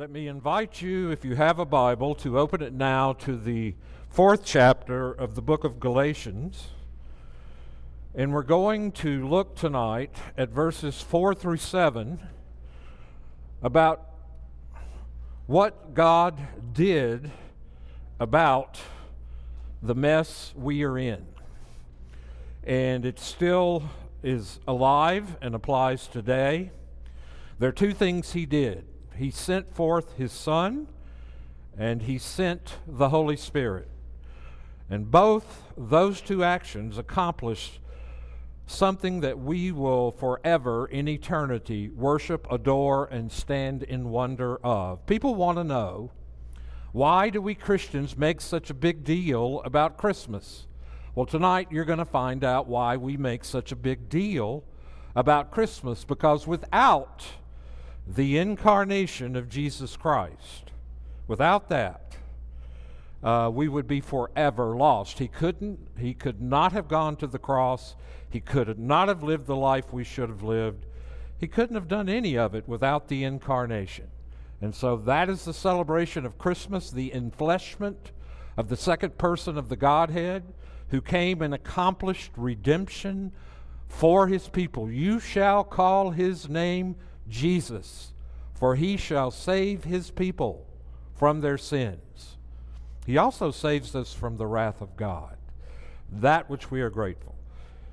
Let 0.00 0.10
me 0.10 0.28
invite 0.28 0.80
you, 0.80 1.10
if 1.10 1.26
you 1.26 1.34
have 1.34 1.58
a 1.58 1.66
Bible, 1.66 2.14
to 2.14 2.38
open 2.38 2.62
it 2.62 2.72
now 2.72 3.12
to 3.12 3.36
the 3.36 3.74
fourth 4.08 4.46
chapter 4.46 5.12
of 5.12 5.34
the 5.34 5.42
book 5.42 5.62
of 5.62 5.78
Galatians. 5.78 6.68
And 8.14 8.32
we're 8.32 8.42
going 8.42 8.92
to 8.92 9.28
look 9.28 9.56
tonight 9.56 10.16
at 10.38 10.48
verses 10.48 11.02
4 11.02 11.34
through 11.34 11.58
7 11.58 12.18
about 13.62 14.08
what 15.46 15.92
God 15.92 16.40
did 16.72 17.30
about 18.18 18.80
the 19.82 19.94
mess 19.94 20.54
we 20.56 20.82
are 20.82 20.96
in. 20.96 21.26
And 22.64 23.04
it 23.04 23.18
still 23.18 23.82
is 24.22 24.60
alive 24.66 25.36
and 25.42 25.54
applies 25.54 26.06
today. 26.06 26.70
There 27.58 27.68
are 27.68 27.72
two 27.72 27.92
things 27.92 28.32
He 28.32 28.46
did 28.46 28.86
he 29.16 29.30
sent 29.30 29.74
forth 29.74 30.16
his 30.16 30.32
Son, 30.32 30.86
and 31.76 32.02
he 32.02 32.18
sent 32.18 32.76
the 32.86 33.10
Holy 33.10 33.36
Spirit. 33.36 33.88
And 34.88 35.10
both 35.10 35.62
those 35.76 36.20
two 36.20 36.42
actions 36.42 36.98
accomplished 36.98 37.78
something 38.66 39.20
that 39.20 39.38
we 39.38 39.72
will 39.72 40.10
forever 40.12 40.86
in 40.86 41.08
eternity 41.08 41.88
worship, 41.88 42.46
adore, 42.50 43.06
and 43.06 43.30
stand 43.30 43.82
in 43.82 44.10
wonder 44.10 44.56
of. 44.64 45.04
People 45.06 45.34
want 45.34 45.58
to 45.58 45.64
know 45.64 46.10
why 46.92 47.30
do 47.30 47.40
we 47.40 47.54
Christians 47.54 48.16
make 48.16 48.40
such 48.40 48.68
a 48.68 48.74
big 48.74 49.04
deal 49.04 49.62
about 49.64 49.96
Christmas? 49.96 50.66
Well, 51.14 51.26
tonight 51.26 51.68
you're 51.70 51.84
going 51.84 51.98
to 52.00 52.04
find 52.04 52.42
out 52.42 52.66
why 52.66 52.96
we 52.96 53.16
make 53.16 53.44
such 53.44 53.70
a 53.70 53.76
big 53.76 54.08
deal 54.08 54.64
about 55.14 55.50
Christmas 55.50 56.04
because 56.04 56.46
without 56.46 57.24
the 58.06 58.38
incarnation 58.38 59.36
of 59.36 59.48
Jesus 59.48 59.96
Christ. 59.96 60.72
Without 61.28 61.68
that, 61.68 62.16
uh, 63.22 63.50
we 63.52 63.68
would 63.68 63.86
be 63.86 64.00
forever 64.00 64.76
lost. 64.76 65.18
He 65.18 65.28
couldn't, 65.28 65.78
he 65.98 66.14
could 66.14 66.40
not 66.40 66.72
have 66.72 66.88
gone 66.88 67.16
to 67.16 67.26
the 67.26 67.38
cross. 67.38 67.94
He 68.28 68.40
could 68.40 68.78
not 68.78 69.08
have 69.08 69.22
lived 69.22 69.46
the 69.46 69.56
life 69.56 69.92
we 69.92 70.04
should 70.04 70.28
have 70.28 70.42
lived. 70.42 70.86
He 71.38 71.46
couldn't 71.46 71.74
have 71.74 71.88
done 71.88 72.08
any 72.08 72.36
of 72.36 72.54
it 72.54 72.66
without 72.68 73.08
the 73.08 73.24
incarnation. 73.24 74.08
And 74.60 74.74
so 74.74 74.96
that 74.96 75.28
is 75.28 75.44
the 75.44 75.54
celebration 75.54 76.26
of 76.26 76.38
Christmas, 76.38 76.90
the 76.90 77.10
enfleshment 77.14 78.12
of 78.56 78.68
the 78.68 78.76
second 78.76 79.16
person 79.16 79.56
of 79.56 79.68
the 79.68 79.76
Godhead 79.76 80.44
who 80.88 81.00
came 81.00 81.40
and 81.40 81.54
accomplished 81.54 82.32
redemption 82.36 83.32
for 83.88 84.26
his 84.28 84.48
people. 84.48 84.90
You 84.90 85.18
shall 85.18 85.64
call 85.64 86.10
his 86.10 86.48
name 86.48 86.96
Jesus, 87.30 88.12
for 88.54 88.74
he 88.74 88.96
shall 88.96 89.30
save 89.30 89.84
his 89.84 90.10
people 90.10 90.66
from 91.14 91.40
their 91.40 91.58
sins. 91.58 92.36
He 93.06 93.16
also 93.16 93.50
saves 93.50 93.94
us 93.94 94.12
from 94.12 94.36
the 94.36 94.46
wrath 94.46 94.80
of 94.80 94.96
God, 94.96 95.36
that 96.10 96.50
which 96.50 96.70
we 96.70 96.80
are 96.80 96.90
grateful. 96.90 97.34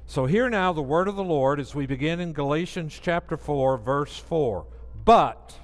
So, 0.05 0.25
hear 0.25 0.49
now 0.49 0.71
the 0.73 0.81
word 0.81 1.07
of 1.07 1.15
the 1.15 1.23
Lord 1.23 1.59
as 1.59 1.75
we 1.75 1.85
begin 1.85 2.19
in 2.19 2.33
Galatians 2.33 2.99
chapter 3.01 3.35
4, 3.35 3.77
verse 3.77 4.17
4. 4.17 4.65
But 5.03 5.55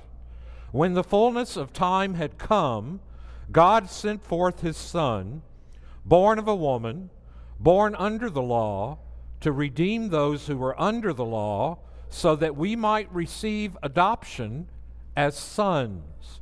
when 0.71 0.93
the 0.93 1.03
fullness 1.03 1.55
of 1.55 1.71
time 1.71 2.15
had 2.15 2.37
come, 2.37 2.99
God 3.51 3.89
sent 3.89 4.23
forth 4.23 4.61
his 4.61 4.75
Son, 4.75 5.43
born 6.03 6.39
of 6.39 6.47
a 6.47 6.55
woman, 6.55 7.09
born 7.59 7.95
under 7.95 8.29
the 8.29 8.41
law, 8.41 8.97
to 9.39 9.51
redeem 9.51 10.09
those 10.09 10.47
who 10.47 10.57
were 10.57 10.79
under 10.81 11.13
the 11.13 11.25
law 11.25 11.79
so 12.13 12.35
that 12.35 12.55
we 12.55 12.75
might 12.75 13.11
receive 13.11 13.75
adoption 13.81 14.67
as 15.15 15.35
sons. 15.35 16.39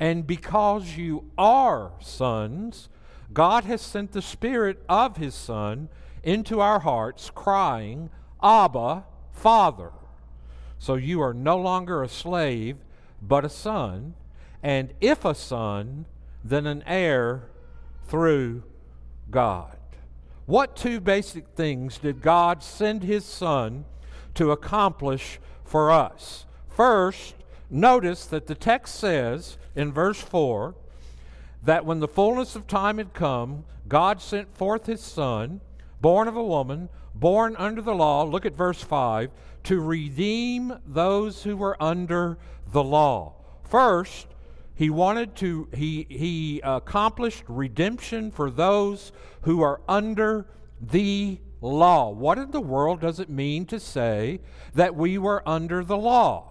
And 0.00 0.26
because 0.26 0.96
you 0.96 1.30
are 1.36 1.92
sons, 2.00 2.88
God 3.30 3.64
has 3.64 3.82
sent 3.82 4.12
the 4.12 4.22
Spirit 4.22 4.82
of 4.88 5.18
His 5.18 5.34
Son 5.34 5.90
into 6.22 6.60
our 6.62 6.80
hearts, 6.80 7.30
crying, 7.34 8.08
Abba, 8.42 9.04
Father. 9.30 9.92
So 10.78 10.94
you 10.94 11.20
are 11.20 11.34
no 11.34 11.58
longer 11.58 12.02
a 12.02 12.08
slave, 12.08 12.78
but 13.20 13.44
a 13.44 13.50
son. 13.50 14.14
And 14.62 14.94
if 15.02 15.26
a 15.26 15.34
son, 15.34 16.06
then 16.42 16.66
an 16.66 16.82
heir 16.86 17.50
through 18.06 18.62
God. 19.30 19.76
What 20.46 20.76
two 20.76 20.98
basic 20.98 21.46
things 21.48 21.98
did 21.98 22.22
God 22.22 22.62
send 22.62 23.02
His 23.02 23.26
Son 23.26 23.84
to 24.40 24.52
accomplish 24.52 25.38
for 25.66 25.90
us. 25.90 26.46
First, 26.66 27.34
notice 27.68 28.24
that 28.24 28.46
the 28.46 28.54
text 28.54 28.94
says 28.94 29.58
in 29.76 29.92
verse 29.92 30.18
4 30.18 30.74
that 31.62 31.84
when 31.84 32.00
the 32.00 32.08
fullness 32.08 32.56
of 32.56 32.66
time 32.66 32.96
had 32.96 33.12
come, 33.12 33.66
God 33.86 34.22
sent 34.22 34.56
forth 34.56 34.86
his 34.86 35.02
Son, 35.02 35.60
born 36.00 36.26
of 36.26 36.36
a 36.36 36.42
woman, 36.42 36.88
born 37.14 37.54
under 37.58 37.82
the 37.82 37.94
law, 37.94 38.22
look 38.22 38.46
at 38.46 38.54
verse 38.56 38.82
5, 38.82 39.30
to 39.64 39.78
redeem 39.78 40.72
those 40.86 41.42
who 41.42 41.54
were 41.54 41.76
under 41.78 42.38
the 42.72 42.82
law. 42.82 43.34
First, 43.62 44.26
he 44.74 44.88
wanted 44.88 45.36
to, 45.36 45.68
he, 45.74 46.06
he 46.08 46.62
accomplished 46.64 47.44
redemption 47.46 48.30
for 48.30 48.50
those 48.50 49.12
who 49.42 49.60
are 49.60 49.82
under 49.86 50.46
the 50.80 51.40
law. 51.60 52.10
What 52.10 52.38
in 52.38 52.50
the 52.50 52.60
world 52.60 53.00
does 53.00 53.20
it 53.20 53.28
mean 53.28 53.66
to 53.66 53.80
say 53.80 54.40
that 54.74 54.94
we 54.94 55.18
were 55.18 55.46
under 55.48 55.84
the 55.84 55.96
law? 55.96 56.46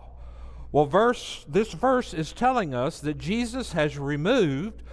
Well, 0.72 0.86
verse 0.86 1.46
this 1.48 1.74
verse 1.74 2.14
is 2.14 2.32
telling 2.32 2.74
us 2.74 3.00
that 3.00 3.18
Jesus 3.18 3.74
has 3.74 3.98
removed 3.98 4.84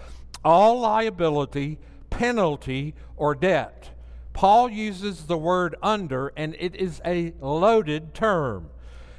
all 0.44 0.80
liability, 0.80 1.78
penalty, 2.08 2.94
or 3.16 3.34
debt. 3.34 3.90
Paul 4.32 4.70
uses 4.70 5.24
the 5.24 5.38
word 5.38 5.76
under, 5.82 6.32
and 6.36 6.56
it 6.58 6.74
is 6.76 7.00
a 7.04 7.34
loaded 7.40 8.14
term. 8.14 8.70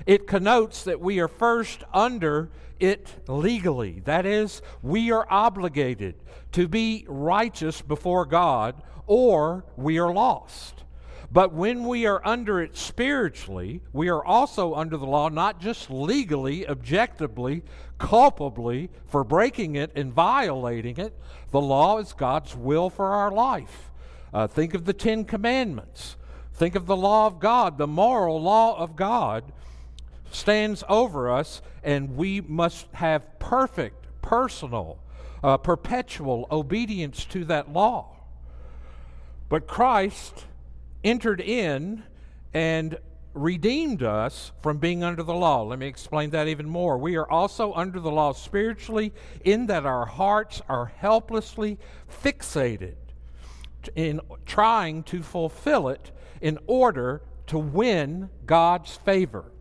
It 0.05 0.27
connotes 0.27 0.83
that 0.83 1.01
we 1.01 1.19
are 1.19 1.27
first 1.27 1.83
under 1.93 2.49
it 2.79 3.15
legally. 3.27 4.01
That 4.05 4.25
is, 4.25 4.61
we 4.81 5.11
are 5.11 5.27
obligated 5.29 6.15
to 6.53 6.67
be 6.67 7.05
righteous 7.07 7.81
before 7.81 8.25
God, 8.25 8.81
or 9.05 9.65
we 9.75 9.99
are 9.99 10.13
lost. 10.13 10.83
But 11.31 11.53
when 11.53 11.83
we 11.83 12.05
are 12.05 12.21
under 12.25 12.61
it 12.61 12.77
spiritually, 12.77 13.81
we 13.91 14.07
are 14.07 14.23
also 14.23 14.75
under 14.75 14.95
the 14.95 15.05
law, 15.05 15.27
not 15.27 15.59
just 15.59 15.89
legally, 15.89 16.67
objectively, 16.67 17.63
culpably 17.97 18.89
for 19.05 19.23
breaking 19.23 19.75
it 19.75 19.91
and 19.95 20.13
violating 20.13 20.97
it. 20.97 21.13
The 21.51 21.59
law 21.59 21.97
is 21.97 22.13
God's 22.13 22.55
will 22.55 22.89
for 22.89 23.07
our 23.07 23.31
life. 23.31 23.91
Uh, 24.33 24.47
think 24.47 24.73
of 24.73 24.85
the 24.85 24.93
Ten 24.93 25.25
Commandments. 25.25 26.15
Think 26.53 26.75
of 26.75 26.85
the 26.85 26.95
law 26.95 27.27
of 27.27 27.39
God. 27.39 27.77
The 27.77 27.87
moral 27.87 28.41
law 28.41 28.77
of 28.77 28.95
God 28.95 29.43
stands 30.31 30.83
over 30.87 31.29
us, 31.31 31.61
and 31.83 32.15
we 32.15 32.41
must 32.41 32.87
have 32.93 33.37
perfect, 33.39 34.07
personal, 34.21 34.99
uh, 35.43 35.57
perpetual 35.57 36.47
obedience 36.51 37.25
to 37.25 37.45
that 37.45 37.71
law. 37.71 38.15
But 39.49 39.67
Christ 39.67 40.45
entered 41.03 41.41
in 41.41 42.03
and 42.53 42.97
redeemed 43.33 44.01
us 44.01 44.51
from 44.61 44.77
being 44.77 45.03
under 45.03 45.23
the 45.23 45.33
law. 45.33 45.61
Let 45.61 45.79
me 45.79 45.87
explain 45.87 46.31
that 46.31 46.47
even 46.47 46.67
more. 46.67 46.97
We 46.97 47.15
are 47.15 47.29
also 47.29 47.73
under 47.73 47.99
the 47.99 48.11
law 48.11 48.33
spiritually, 48.33 49.13
in 49.43 49.67
that 49.67 49.85
our 49.85 50.05
hearts 50.05 50.61
are 50.67 50.85
helplessly 50.85 51.77
fixated 52.23 52.95
in 53.95 54.19
trying 54.45 55.03
to 55.03 55.21
fulfill 55.21 55.87
it 55.87 56.11
in 56.41 56.57
order 56.67 57.21
to 57.47 57.57
win 57.57 58.29
God's 58.45 58.95
favor. 58.97 59.51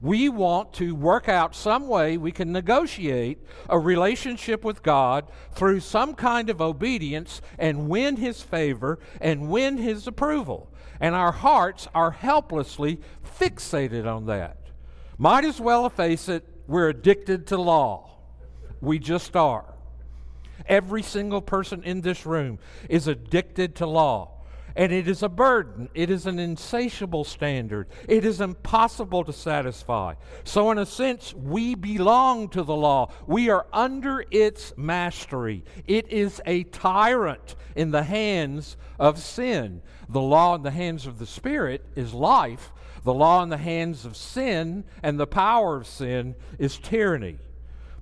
We 0.00 0.28
want 0.28 0.74
to 0.74 0.94
work 0.94 1.30
out 1.30 1.54
some 1.54 1.88
way 1.88 2.18
we 2.18 2.30
can 2.30 2.52
negotiate 2.52 3.38
a 3.70 3.78
relationship 3.78 4.62
with 4.62 4.82
God 4.82 5.26
through 5.52 5.80
some 5.80 6.14
kind 6.14 6.50
of 6.50 6.60
obedience 6.60 7.40
and 7.58 7.88
win 7.88 8.16
His 8.16 8.42
favor 8.42 8.98
and 9.20 9.48
win 9.48 9.78
His 9.78 10.06
approval. 10.06 10.70
And 11.04 11.14
our 11.14 11.32
hearts 11.32 11.86
are 11.94 12.12
helplessly 12.12 12.98
fixated 13.38 14.06
on 14.10 14.24
that. 14.24 14.56
Might 15.18 15.44
as 15.44 15.60
well 15.60 15.90
face 15.90 16.30
it, 16.30 16.48
we're 16.66 16.88
addicted 16.88 17.48
to 17.48 17.58
law. 17.58 18.08
We 18.80 18.98
just 18.98 19.36
are. 19.36 19.66
Every 20.64 21.02
single 21.02 21.42
person 21.42 21.82
in 21.82 22.00
this 22.00 22.24
room 22.24 22.58
is 22.88 23.06
addicted 23.06 23.74
to 23.76 23.86
law. 23.86 24.30
And 24.76 24.92
it 24.92 25.06
is 25.06 25.22
a 25.22 25.28
burden. 25.28 25.88
It 25.94 26.10
is 26.10 26.26
an 26.26 26.38
insatiable 26.38 27.24
standard. 27.24 27.88
It 28.08 28.24
is 28.24 28.40
impossible 28.40 29.22
to 29.24 29.32
satisfy. 29.32 30.14
So, 30.42 30.70
in 30.72 30.78
a 30.78 30.86
sense, 30.86 31.32
we 31.32 31.76
belong 31.76 32.48
to 32.50 32.62
the 32.62 32.74
law. 32.74 33.12
We 33.26 33.50
are 33.50 33.66
under 33.72 34.24
its 34.30 34.72
mastery. 34.76 35.64
It 35.86 36.08
is 36.10 36.40
a 36.44 36.64
tyrant 36.64 37.54
in 37.76 37.92
the 37.92 38.02
hands 38.02 38.76
of 38.98 39.18
sin. 39.18 39.80
The 40.08 40.20
law 40.20 40.56
in 40.56 40.62
the 40.62 40.70
hands 40.70 41.06
of 41.06 41.18
the 41.18 41.26
Spirit 41.26 41.84
is 41.94 42.12
life. 42.12 42.72
The 43.04 43.14
law 43.14 43.42
in 43.42 43.50
the 43.50 43.58
hands 43.58 44.04
of 44.04 44.16
sin 44.16 44.84
and 45.02 45.20
the 45.20 45.26
power 45.26 45.76
of 45.76 45.86
sin 45.86 46.34
is 46.58 46.78
tyranny. 46.78 47.38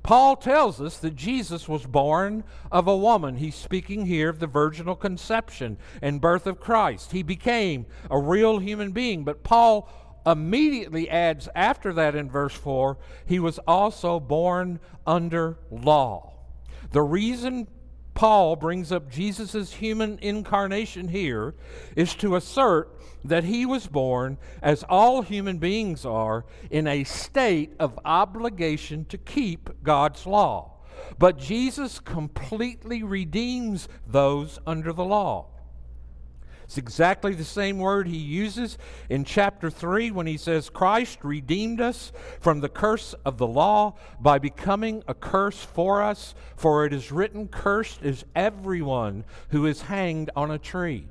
Paul 0.02 0.36
tells 0.36 0.80
us 0.80 0.98
that 0.98 1.14
Jesus 1.14 1.68
was 1.68 1.86
born 1.86 2.42
of 2.72 2.88
a 2.88 2.96
woman. 2.96 3.36
He's 3.36 3.54
speaking 3.54 4.06
here 4.06 4.28
of 4.28 4.40
the 4.40 4.48
virginal 4.48 4.96
conception 4.96 5.78
and 6.00 6.20
birth 6.20 6.46
of 6.46 6.60
Christ. 6.60 7.12
He 7.12 7.22
became 7.22 7.86
a 8.10 8.18
real 8.18 8.58
human 8.58 8.90
being. 8.90 9.22
But 9.24 9.44
Paul 9.44 9.88
immediately 10.26 11.08
adds 11.08 11.48
after 11.54 11.92
that 11.92 12.14
in 12.14 12.30
verse 12.30 12.54
4 12.54 12.96
he 13.26 13.38
was 13.38 13.58
also 13.60 14.20
born 14.20 14.80
under 15.06 15.58
law. 15.70 16.32
The 16.92 17.02
reason 17.02 17.68
Paul 18.14 18.56
brings 18.56 18.92
up 18.92 19.10
Jesus' 19.10 19.74
human 19.74 20.18
incarnation 20.20 21.08
here 21.08 21.54
is 21.96 22.14
to 22.16 22.36
assert 22.36 22.94
that 23.24 23.44
he 23.44 23.64
was 23.64 23.86
born, 23.86 24.38
as 24.60 24.82
all 24.88 25.22
human 25.22 25.58
beings 25.58 26.04
are, 26.04 26.44
in 26.70 26.86
a 26.86 27.04
state 27.04 27.72
of 27.78 27.98
obligation 28.04 29.04
to 29.06 29.18
keep 29.18 29.70
God's 29.82 30.26
law. 30.26 30.72
But 31.18 31.38
Jesus 31.38 32.00
completely 32.00 33.02
redeems 33.02 33.88
those 34.06 34.58
under 34.66 34.92
the 34.92 35.04
law. 35.04 35.51
It's 36.72 36.78
exactly 36.78 37.34
the 37.34 37.44
same 37.44 37.78
word 37.78 38.08
he 38.08 38.16
uses 38.16 38.78
in 39.10 39.26
chapter 39.26 39.68
3 39.68 40.10
when 40.10 40.26
he 40.26 40.38
says, 40.38 40.70
Christ 40.70 41.18
redeemed 41.22 41.82
us 41.82 42.12
from 42.40 42.60
the 42.60 42.70
curse 42.70 43.14
of 43.26 43.36
the 43.36 43.46
law 43.46 43.96
by 44.18 44.38
becoming 44.38 45.04
a 45.06 45.12
curse 45.12 45.62
for 45.62 46.00
us, 46.00 46.34
for 46.56 46.86
it 46.86 46.94
is 46.94 47.12
written, 47.12 47.46
Cursed 47.48 48.02
is 48.02 48.24
everyone 48.34 49.26
who 49.50 49.66
is 49.66 49.82
hanged 49.82 50.30
on 50.34 50.50
a 50.50 50.58
tree. 50.58 51.08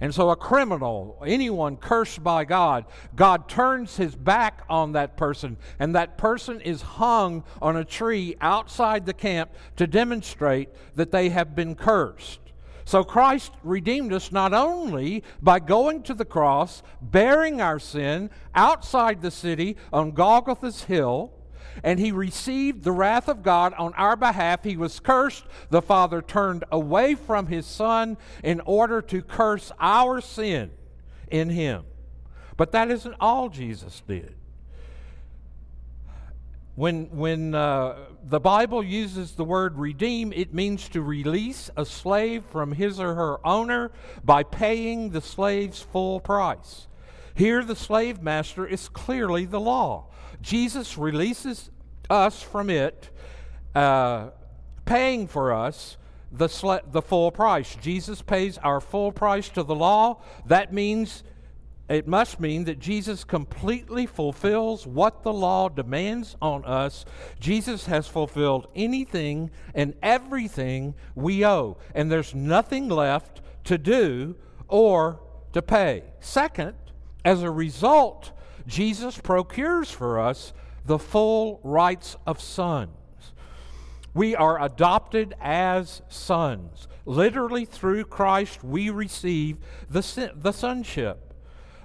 And 0.00 0.14
so, 0.14 0.30
a 0.30 0.36
criminal, 0.36 1.20
anyone 1.26 1.76
cursed 1.76 2.22
by 2.22 2.44
God, 2.44 2.84
God 3.16 3.48
turns 3.48 3.96
his 3.96 4.14
back 4.14 4.62
on 4.70 4.92
that 4.92 5.16
person, 5.16 5.56
and 5.80 5.96
that 5.96 6.16
person 6.16 6.60
is 6.60 6.82
hung 6.82 7.42
on 7.60 7.76
a 7.76 7.84
tree 7.84 8.36
outside 8.40 9.06
the 9.06 9.12
camp 9.12 9.50
to 9.74 9.88
demonstrate 9.88 10.68
that 10.94 11.10
they 11.10 11.30
have 11.30 11.56
been 11.56 11.74
cursed. 11.74 12.38
So 12.84 13.02
Christ 13.02 13.52
redeemed 13.62 14.12
us 14.12 14.30
not 14.30 14.52
only 14.52 15.24
by 15.40 15.58
going 15.58 16.02
to 16.02 16.14
the 16.14 16.24
cross, 16.24 16.82
bearing 17.00 17.60
our 17.60 17.78
sin 17.78 18.30
outside 18.54 19.22
the 19.22 19.30
city 19.30 19.76
on 19.92 20.12
Golgotha's 20.12 20.84
hill, 20.84 21.32
and 21.82 21.98
he 21.98 22.12
received 22.12 22.84
the 22.84 22.92
wrath 22.92 23.28
of 23.28 23.42
God 23.42 23.74
on 23.74 23.94
our 23.94 24.16
behalf. 24.16 24.62
He 24.62 24.76
was 24.76 25.00
cursed. 25.00 25.44
The 25.70 25.82
Father 25.82 26.22
turned 26.22 26.64
away 26.70 27.14
from 27.14 27.46
his 27.46 27.66
Son 27.66 28.16
in 28.44 28.60
order 28.60 29.02
to 29.02 29.22
curse 29.22 29.72
our 29.80 30.20
sin 30.20 30.70
in 31.28 31.50
him. 31.50 31.84
But 32.56 32.72
that 32.72 32.90
isn't 32.90 33.16
all 33.18 33.48
Jesus 33.48 34.02
did. 34.06 34.36
When, 36.76 37.06
when 37.16 37.54
uh, 37.54 37.96
the 38.26 38.40
Bible 38.40 38.82
uses 38.82 39.32
the 39.32 39.44
word 39.44 39.78
redeem, 39.78 40.32
it 40.32 40.54
means 40.54 40.88
to 40.90 41.02
release 41.02 41.70
a 41.76 41.84
slave 41.84 42.44
from 42.50 42.72
his 42.72 42.98
or 42.98 43.14
her 43.14 43.46
owner 43.46 43.92
by 44.24 44.42
paying 44.42 45.10
the 45.10 45.20
slave's 45.20 45.80
full 45.80 46.20
price. 46.20 46.88
Here, 47.34 47.62
the 47.62 47.76
slave 47.76 48.22
master 48.22 48.66
is 48.66 48.88
clearly 48.88 49.44
the 49.44 49.60
law. 49.60 50.06
Jesus 50.40 50.96
releases 50.96 51.70
us 52.08 52.42
from 52.42 52.70
it, 52.70 53.10
uh, 53.74 54.30
paying 54.84 55.26
for 55.26 55.52
us 55.52 55.96
the, 56.32 56.48
sl- 56.48 56.84
the 56.90 57.02
full 57.02 57.30
price. 57.30 57.76
Jesus 57.76 58.22
pays 58.22 58.58
our 58.58 58.80
full 58.80 59.12
price 59.12 59.48
to 59.50 59.62
the 59.62 59.74
law. 59.74 60.22
That 60.46 60.72
means 60.72 61.24
it 61.88 62.08
must 62.08 62.40
mean 62.40 62.64
that 62.64 62.78
Jesus 62.78 63.24
completely 63.24 64.06
fulfills 64.06 64.86
what 64.86 65.22
the 65.22 65.32
law 65.32 65.68
demands 65.68 66.34
on 66.40 66.64
us. 66.64 67.04
Jesus 67.38 67.86
has 67.86 68.06
fulfilled 68.06 68.68
anything 68.74 69.50
and 69.74 69.94
everything 70.02 70.94
we 71.14 71.44
owe, 71.44 71.76
and 71.94 72.10
there's 72.10 72.34
nothing 72.34 72.88
left 72.88 73.42
to 73.64 73.76
do 73.76 74.34
or 74.66 75.20
to 75.52 75.60
pay. 75.60 76.04
Second, 76.20 76.74
as 77.22 77.42
a 77.42 77.50
result, 77.50 78.32
Jesus 78.66 79.18
procures 79.18 79.90
for 79.90 80.18
us 80.18 80.54
the 80.86 80.98
full 80.98 81.60
rights 81.62 82.16
of 82.26 82.40
sons. 82.40 82.90
We 84.14 84.34
are 84.34 84.62
adopted 84.62 85.34
as 85.40 86.00
sons. 86.08 86.88
Literally, 87.04 87.66
through 87.66 88.04
Christ, 88.04 88.64
we 88.64 88.88
receive 88.88 89.58
the, 89.90 90.32
the 90.34 90.52
sonship. 90.52 91.33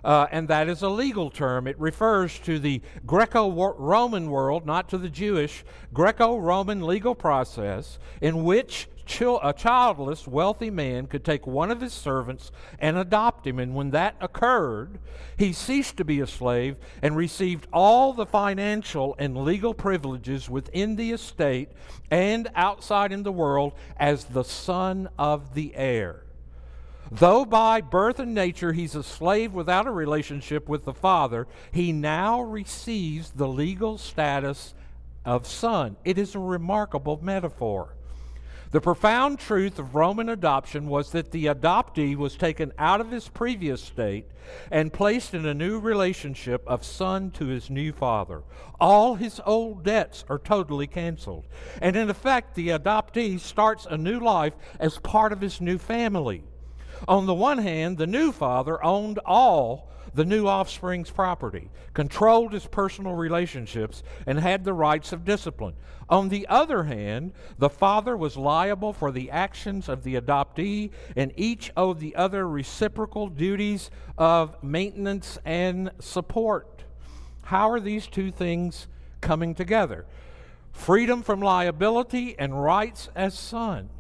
Uh, 0.04 0.28
and 0.32 0.48
that 0.48 0.70
is 0.70 0.82
a 0.82 0.90
legal 0.90 1.30
term. 1.30 1.68
It 1.68 1.80
refers 1.80 2.40
to 2.40 2.60
the 2.60 2.82
Greco 3.06 3.74
Roman 3.78 4.30
world, 4.30 4.66
not 4.66 4.90
to 4.90 4.98
the 4.98 5.10
Jewish, 5.10 5.64
Greco 5.94 6.38
Roman 6.38 6.82
legal 6.82 7.16
process 7.16 8.00
in 8.22 8.44
which 8.44 8.88
a 9.22 9.54
childless, 9.54 10.28
wealthy 10.28 10.70
man 10.70 11.08
could 11.08 11.26
take 11.26 11.48
one 11.48 11.72
of 11.72 11.82
his 11.82 11.94
servants 11.94 12.52
and 12.78 12.98
adopt 12.98 13.46
him. 13.46 13.60
And 13.60 13.74
when 13.74 13.90
that 13.90 14.16
occurred, 14.22 15.00
he 15.36 15.52
ceased 15.52 15.98
to 15.98 16.06
be 16.06 16.22
a 16.22 16.28
slave 16.28 16.78
and 17.02 17.18
received 17.18 17.68
all 17.74 18.14
the 18.14 18.26
financial 18.26 19.16
and 19.18 19.44
legal 19.44 19.74
privileges 19.74 20.50
within 20.50 20.96
the 20.96 21.12
estate 21.12 21.70
and 22.12 22.50
outside 22.56 23.12
in 23.12 23.24
the 23.24 23.32
world 23.32 23.74
as 23.98 24.26
the 24.26 24.44
son 24.44 25.10
of 25.18 25.54
the 25.56 25.76
heir. 25.76 26.24
Though 27.12 27.44
by 27.44 27.82
birth 27.82 28.20
and 28.20 28.36
nature 28.36 28.74
he's 28.74 28.96
a 28.96 29.04
slave 29.04 29.54
without 29.54 29.88
a 29.88 29.92
relationship 29.92 30.70
with 30.70 30.86
the 30.86 30.94
Father, 30.94 31.48
he 31.72 31.92
now 31.92 32.42
receives 32.42 33.32
the 33.32 33.48
legal 33.48 33.98
status 33.98 34.76
of 35.26 35.48
son. 35.48 35.96
It 36.06 36.18
is 36.18 36.36
a 36.36 36.40
remarkable 36.40 37.20
metaphor. 37.22 37.96
The 38.72 38.80
profound 38.80 39.40
truth 39.40 39.80
of 39.80 39.96
Roman 39.96 40.30
adoption 40.30 40.88
was 40.88 41.12
that 41.14 41.32
the 41.32 41.48
adoptee 41.48 42.16
was 42.16 42.36
taken 42.36 42.72
out 42.78 43.02
of 43.02 43.10
his 43.10 43.28
previous 43.28 43.82
state 43.82 44.28
and 44.70 44.94
placed 44.94 45.34
in 45.34 45.48
a 45.48 45.56
new 45.56 45.80
relationship 45.80 46.64
of 46.68 46.86
son 46.86 47.32
to 47.32 47.48
his 47.48 47.72
new 47.72 47.92
father. 47.92 48.44
All 48.80 49.16
his 49.16 49.42
old 49.44 49.84
debts 49.84 50.24
are 50.30 50.38
totally 50.38 50.86
canceled. 50.86 51.48
And 51.82 51.96
in 51.96 52.12
effect, 52.12 52.54
the 52.54 52.70
adoptee 52.70 53.40
starts 53.40 53.88
a 53.90 53.98
new 53.98 54.20
life 54.20 54.54
as 54.80 55.00
part 55.00 55.34
of 55.34 55.42
his 55.42 55.60
new 55.60 55.80
family. 55.80 56.44
On 57.08 57.26
the 57.26 57.34
one 57.34 57.60
hand, 57.60 57.98
the 57.98 58.08
new 58.08 58.32
father 58.32 58.84
owned 58.84 59.20
all 59.26 59.90
the 60.14 60.26
new 60.26 60.48
offspring's 60.48 61.12
property, 61.12 61.70
controlled 61.94 62.54
his 62.54 62.66
personal 62.66 63.14
relationships, 63.14 64.04
and 64.26 64.40
had 64.40 64.64
the 64.64 64.74
rights 64.74 65.14
of 65.14 65.26
discipline. 65.26 65.76
On 66.10 66.30
the 66.30 66.48
other 66.48 66.84
hand, 66.84 67.34
the 67.60 67.70
father 67.70 68.18
was 68.18 68.36
liable 68.36 68.94
for 68.94 69.12
the 69.12 69.30
actions 69.30 69.88
of 69.88 70.04
the 70.04 70.16
adoptee, 70.16 70.90
and 71.16 71.32
each 71.36 71.72
owed 71.78 72.00
the 72.00 72.16
other 72.16 72.48
reciprocal 72.48 73.28
duties 73.28 73.92
of 74.18 74.62
maintenance 74.64 75.38
and 75.46 75.92
support. 76.00 76.84
How 77.44 77.70
are 77.70 77.80
these 77.80 78.08
two 78.08 78.32
things 78.32 78.88
coming 79.22 79.54
together? 79.54 80.06
Freedom 80.72 81.22
from 81.22 81.42
liability 81.42 82.36
and 82.40 82.64
rights 82.64 83.10
as 83.16 83.38
sons. 83.38 83.92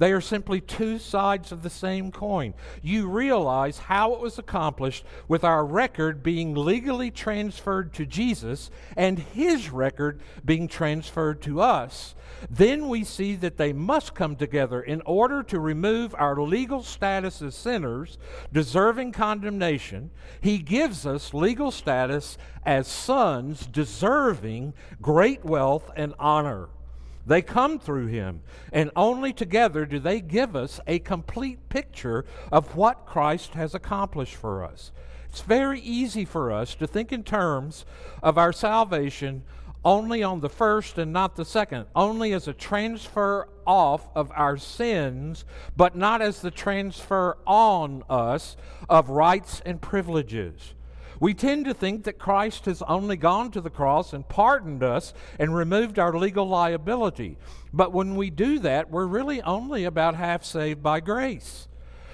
They 0.00 0.12
are 0.12 0.20
simply 0.22 0.62
two 0.62 0.98
sides 0.98 1.52
of 1.52 1.62
the 1.62 1.68
same 1.68 2.10
coin. 2.10 2.54
You 2.80 3.06
realize 3.06 3.76
how 3.76 4.14
it 4.14 4.20
was 4.20 4.38
accomplished 4.38 5.04
with 5.28 5.44
our 5.44 5.62
record 5.62 6.22
being 6.22 6.54
legally 6.54 7.10
transferred 7.10 7.92
to 7.92 8.06
Jesus 8.06 8.70
and 8.96 9.18
his 9.18 9.68
record 9.68 10.22
being 10.42 10.68
transferred 10.68 11.42
to 11.42 11.60
us. 11.60 12.14
Then 12.48 12.88
we 12.88 13.04
see 13.04 13.36
that 13.36 13.58
they 13.58 13.74
must 13.74 14.14
come 14.14 14.36
together 14.36 14.80
in 14.80 15.02
order 15.02 15.42
to 15.42 15.60
remove 15.60 16.14
our 16.14 16.40
legal 16.40 16.82
status 16.82 17.42
as 17.42 17.54
sinners, 17.54 18.16
deserving 18.54 19.12
condemnation. 19.12 20.10
He 20.40 20.56
gives 20.56 21.04
us 21.04 21.34
legal 21.34 21.70
status 21.70 22.38
as 22.64 22.88
sons, 22.88 23.66
deserving 23.66 24.72
great 25.02 25.44
wealth 25.44 25.90
and 25.94 26.14
honor. 26.18 26.70
They 27.26 27.42
come 27.42 27.78
through 27.78 28.06
him, 28.06 28.42
and 28.72 28.90
only 28.96 29.32
together 29.32 29.86
do 29.86 29.98
they 29.98 30.20
give 30.20 30.56
us 30.56 30.80
a 30.86 30.98
complete 30.98 31.68
picture 31.68 32.24
of 32.50 32.76
what 32.76 33.06
Christ 33.06 33.54
has 33.54 33.74
accomplished 33.74 34.36
for 34.36 34.64
us. 34.64 34.90
It's 35.28 35.42
very 35.42 35.80
easy 35.80 36.24
for 36.24 36.50
us 36.50 36.74
to 36.76 36.86
think 36.86 37.12
in 37.12 37.22
terms 37.22 37.84
of 38.22 38.36
our 38.36 38.52
salvation 38.52 39.44
only 39.84 40.22
on 40.22 40.40
the 40.40 40.48
first 40.48 40.98
and 40.98 41.12
not 41.12 41.36
the 41.36 41.44
second, 41.44 41.86
only 41.94 42.32
as 42.32 42.48
a 42.48 42.52
transfer 42.52 43.48
off 43.66 44.08
of 44.14 44.30
our 44.34 44.56
sins, 44.56 45.44
but 45.76 45.96
not 45.96 46.20
as 46.20 46.40
the 46.40 46.50
transfer 46.50 47.38
on 47.46 48.02
us 48.10 48.56
of 48.88 49.08
rights 49.08 49.62
and 49.64 49.80
privileges. 49.80 50.74
We 51.20 51.34
tend 51.34 51.66
to 51.66 51.74
think 51.74 52.04
that 52.04 52.18
Christ 52.18 52.64
has 52.64 52.80
only 52.82 53.16
gone 53.16 53.50
to 53.50 53.60
the 53.60 53.68
cross 53.68 54.14
and 54.14 54.26
pardoned 54.26 54.82
us 54.82 55.12
and 55.38 55.54
removed 55.54 55.98
our 55.98 56.16
legal 56.16 56.48
liability. 56.48 57.36
But 57.74 57.92
when 57.92 58.16
we 58.16 58.30
do 58.30 58.58
that, 58.60 58.90
we're 58.90 59.06
really 59.06 59.42
only 59.42 59.84
about 59.84 60.14
half 60.14 60.42
saved 60.42 60.82
by 60.82 61.00
grace. 61.00 61.68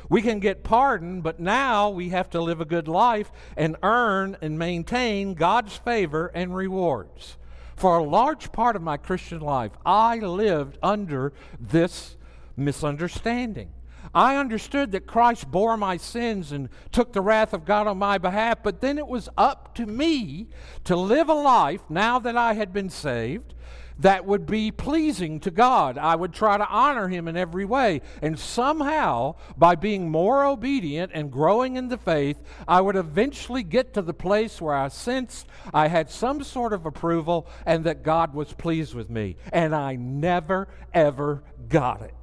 We 0.08 0.22
can 0.22 0.40
get 0.40 0.64
pardoned, 0.64 1.22
but 1.22 1.38
now 1.38 1.88
we 1.88 2.08
have 2.08 2.30
to 2.30 2.40
live 2.40 2.60
a 2.60 2.64
good 2.64 2.88
life 2.88 3.30
and 3.56 3.76
earn 3.82 4.36
and 4.40 4.58
maintain 4.58 5.34
God's 5.34 5.76
favor 5.76 6.32
and 6.34 6.54
rewards. 6.54 7.38
For 7.76 7.98
a 7.98 8.04
large 8.04 8.50
part 8.50 8.74
of 8.74 8.82
my 8.82 8.96
Christian 8.96 9.40
life, 9.40 9.72
I 9.84 10.18
lived 10.18 10.78
under 10.82 11.32
this 11.60 12.16
misunderstanding. 12.56 13.70
I 14.14 14.36
understood 14.36 14.92
that 14.92 15.06
Christ 15.06 15.50
bore 15.50 15.76
my 15.76 15.96
sins 15.96 16.52
and 16.52 16.68
took 16.92 17.12
the 17.12 17.20
wrath 17.20 17.52
of 17.52 17.64
God 17.64 17.86
on 17.86 17.98
my 17.98 18.18
behalf, 18.18 18.58
but 18.62 18.80
then 18.80 18.98
it 18.98 19.06
was 19.06 19.28
up 19.36 19.74
to 19.76 19.86
me 19.86 20.48
to 20.84 20.96
live 20.96 21.28
a 21.28 21.34
life, 21.34 21.82
now 21.88 22.18
that 22.18 22.36
I 22.36 22.54
had 22.54 22.72
been 22.72 22.90
saved, 22.90 23.54
that 23.98 24.26
would 24.26 24.46
be 24.46 24.70
pleasing 24.70 25.40
to 25.40 25.50
God. 25.50 25.96
I 25.98 26.16
would 26.16 26.32
try 26.32 26.58
to 26.58 26.68
honor 26.68 27.08
Him 27.08 27.28
in 27.28 27.36
every 27.36 27.64
way. 27.64 28.02
And 28.20 28.38
somehow, 28.38 29.36
by 29.56 29.74
being 29.74 30.10
more 30.10 30.44
obedient 30.44 31.12
and 31.14 31.30
growing 31.30 31.76
in 31.76 31.88
the 31.88 31.96
faith, 31.96 32.38
I 32.68 32.80
would 32.80 32.96
eventually 32.96 33.62
get 33.62 33.94
to 33.94 34.02
the 34.02 34.14
place 34.14 34.60
where 34.60 34.74
I 34.74 34.88
sensed 34.88 35.46
I 35.72 35.88
had 35.88 36.10
some 36.10 36.42
sort 36.42 36.72
of 36.72 36.86
approval 36.86 37.48
and 37.64 37.84
that 37.84 38.02
God 38.02 38.34
was 38.34 38.52
pleased 38.52 38.94
with 38.94 39.08
me. 39.08 39.36
And 39.52 39.74
I 39.74 39.96
never, 39.96 40.68
ever 40.92 41.42
got 41.68 42.02
it. 42.02 42.14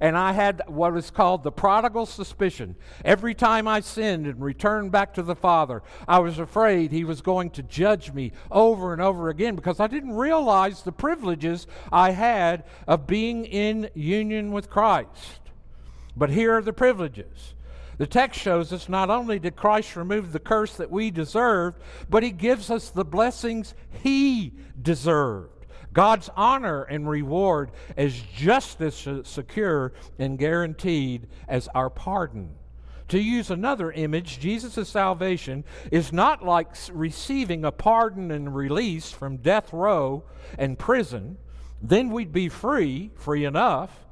And 0.00 0.16
I 0.16 0.32
had 0.32 0.62
what 0.66 0.96
is 0.96 1.10
called 1.10 1.42
the 1.42 1.52
prodigal 1.52 2.06
suspicion. 2.06 2.76
Every 3.04 3.34
time 3.34 3.66
I 3.66 3.80
sinned 3.80 4.26
and 4.26 4.42
returned 4.42 4.92
back 4.92 5.14
to 5.14 5.22
the 5.22 5.36
Father, 5.36 5.82
I 6.06 6.18
was 6.18 6.38
afraid 6.38 6.92
He 6.92 7.04
was 7.04 7.20
going 7.20 7.50
to 7.50 7.62
judge 7.62 8.12
me 8.12 8.32
over 8.50 8.92
and 8.92 9.02
over 9.02 9.28
again 9.28 9.56
because 9.56 9.80
I 9.80 9.86
didn't 9.86 10.16
realize 10.16 10.82
the 10.82 10.92
privileges 10.92 11.66
I 11.92 12.10
had 12.10 12.64
of 12.86 13.06
being 13.06 13.44
in 13.44 13.90
union 13.94 14.52
with 14.52 14.70
Christ. 14.70 15.40
But 16.16 16.30
here 16.30 16.56
are 16.56 16.62
the 16.62 16.72
privileges. 16.72 17.54
The 17.98 18.06
text 18.06 18.40
shows 18.40 18.72
us 18.72 18.88
not 18.88 19.08
only 19.08 19.38
did 19.38 19.56
Christ 19.56 19.96
remove 19.96 20.32
the 20.32 20.38
curse 20.38 20.76
that 20.76 20.90
we 20.90 21.10
deserved, 21.10 21.80
but 22.10 22.22
He 22.22 22.30
gives 22.30 22.70
us 22.70 22.90
the 22.90 23.04
blessings 23.04 23.74
He 24.02 24.52
deserved. 24.80 25.55
God's 25.96 26.28
honor 26.36 26.82
and 26.82 27.08
reward 27.08 27.70
is 27.96 28.20
just 28.34 28.82
as 28.82 29.08
secure 29.22 29.94
and 30.18 30.38
guaranteed 30.38 31.26
as 31.48 31.68
our 31.74 31.88
pardon. 31.88 32.50
To 33.08 33.18
use 33.18 33.50
another 33.50 33.90
image, 33.90 34.38
Jesus' 34.38 34.90
salvation 34.90 35.64
is 35.90 36.12
not 36.12 36.44
like 36.44 36.76
receiving 36.92 37.64
a 37.64 37.72
pardon 37.72 38.30
and 38.30 38.54
release 38.54 39.10
from 39.10 39.38
death 39.38 39.72
row 39.72 40.24
and 40.58 40.78
prison. 40.78 41.38
Then 41.80 42.10
we'd 42.10 42.30
be 42.30 42.50
free, 42.50 43.12
free 43.16 43.46
enough. 43.46 44.05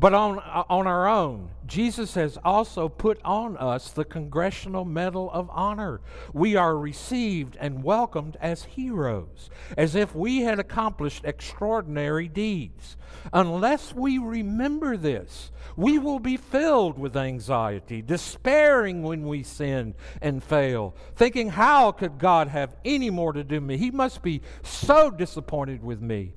But 0.00 0.14
on, 0.14 0.38
uh, 0.38 0.64
on 0.70 0.86
our 0.86 1.06
own, 1.06 1.50
Jesus 1.66 2.14
has 2.14 2.38
also 2.42 2.88
put 2.88 3.20
on 3.22 3.58
us 3.58 3.90
the 3.90 4.06
Congressional 4.06 4.86
Medal 4.86 5.30
of 5.30 5.50
Honor. 5.52 6.00
We 6.32 6.56
are 6.56 6.74
received 6.74 7.54
and 7.60 7.84
welcomed 7.84 8.38
as 8.40 8.64
heroes, 8.64 9.50
as 9.76 9.94
if 9.94 10.14
we 10.14 10.40
had 10.40 10.58
accomplished 10.58 11.26
extraordinary 11.26 12.28
deeds. 12.28 12.96
Unless 13.34 13.92
we 13.92 14.16
remember 14.16 14.96
this, 14.96 15.50
we 15.76 15.98
will 15.98 16.18
be 16.18 16.38
filled 16.38 16.98
with 16.98 17.14
anxiety, 17.14 18.00
despairing 18.00 19.02
when 19.02 19.26
we 19.26 19.42
sin 19.42 19.94
and 20.22 20.42
fail, 20.42 20.96
thinking, 21.14 21.50
How 21.50 21.92
could 21.92 22.18
God 22.18 22.48
have 22.48 22.74
any 22.86 23.10
more 23.10 23.34
to 23.34 23.44
do 23.44 23.56
with 23.56 23.64
me? 23.64 23.76
He 23.76 23.90
must 23.90 24.22
be 24.22 24.40
so 24.62 25.10
disappointed 25.10 25.84
with 25.84 26.00
me. 26.00 26.32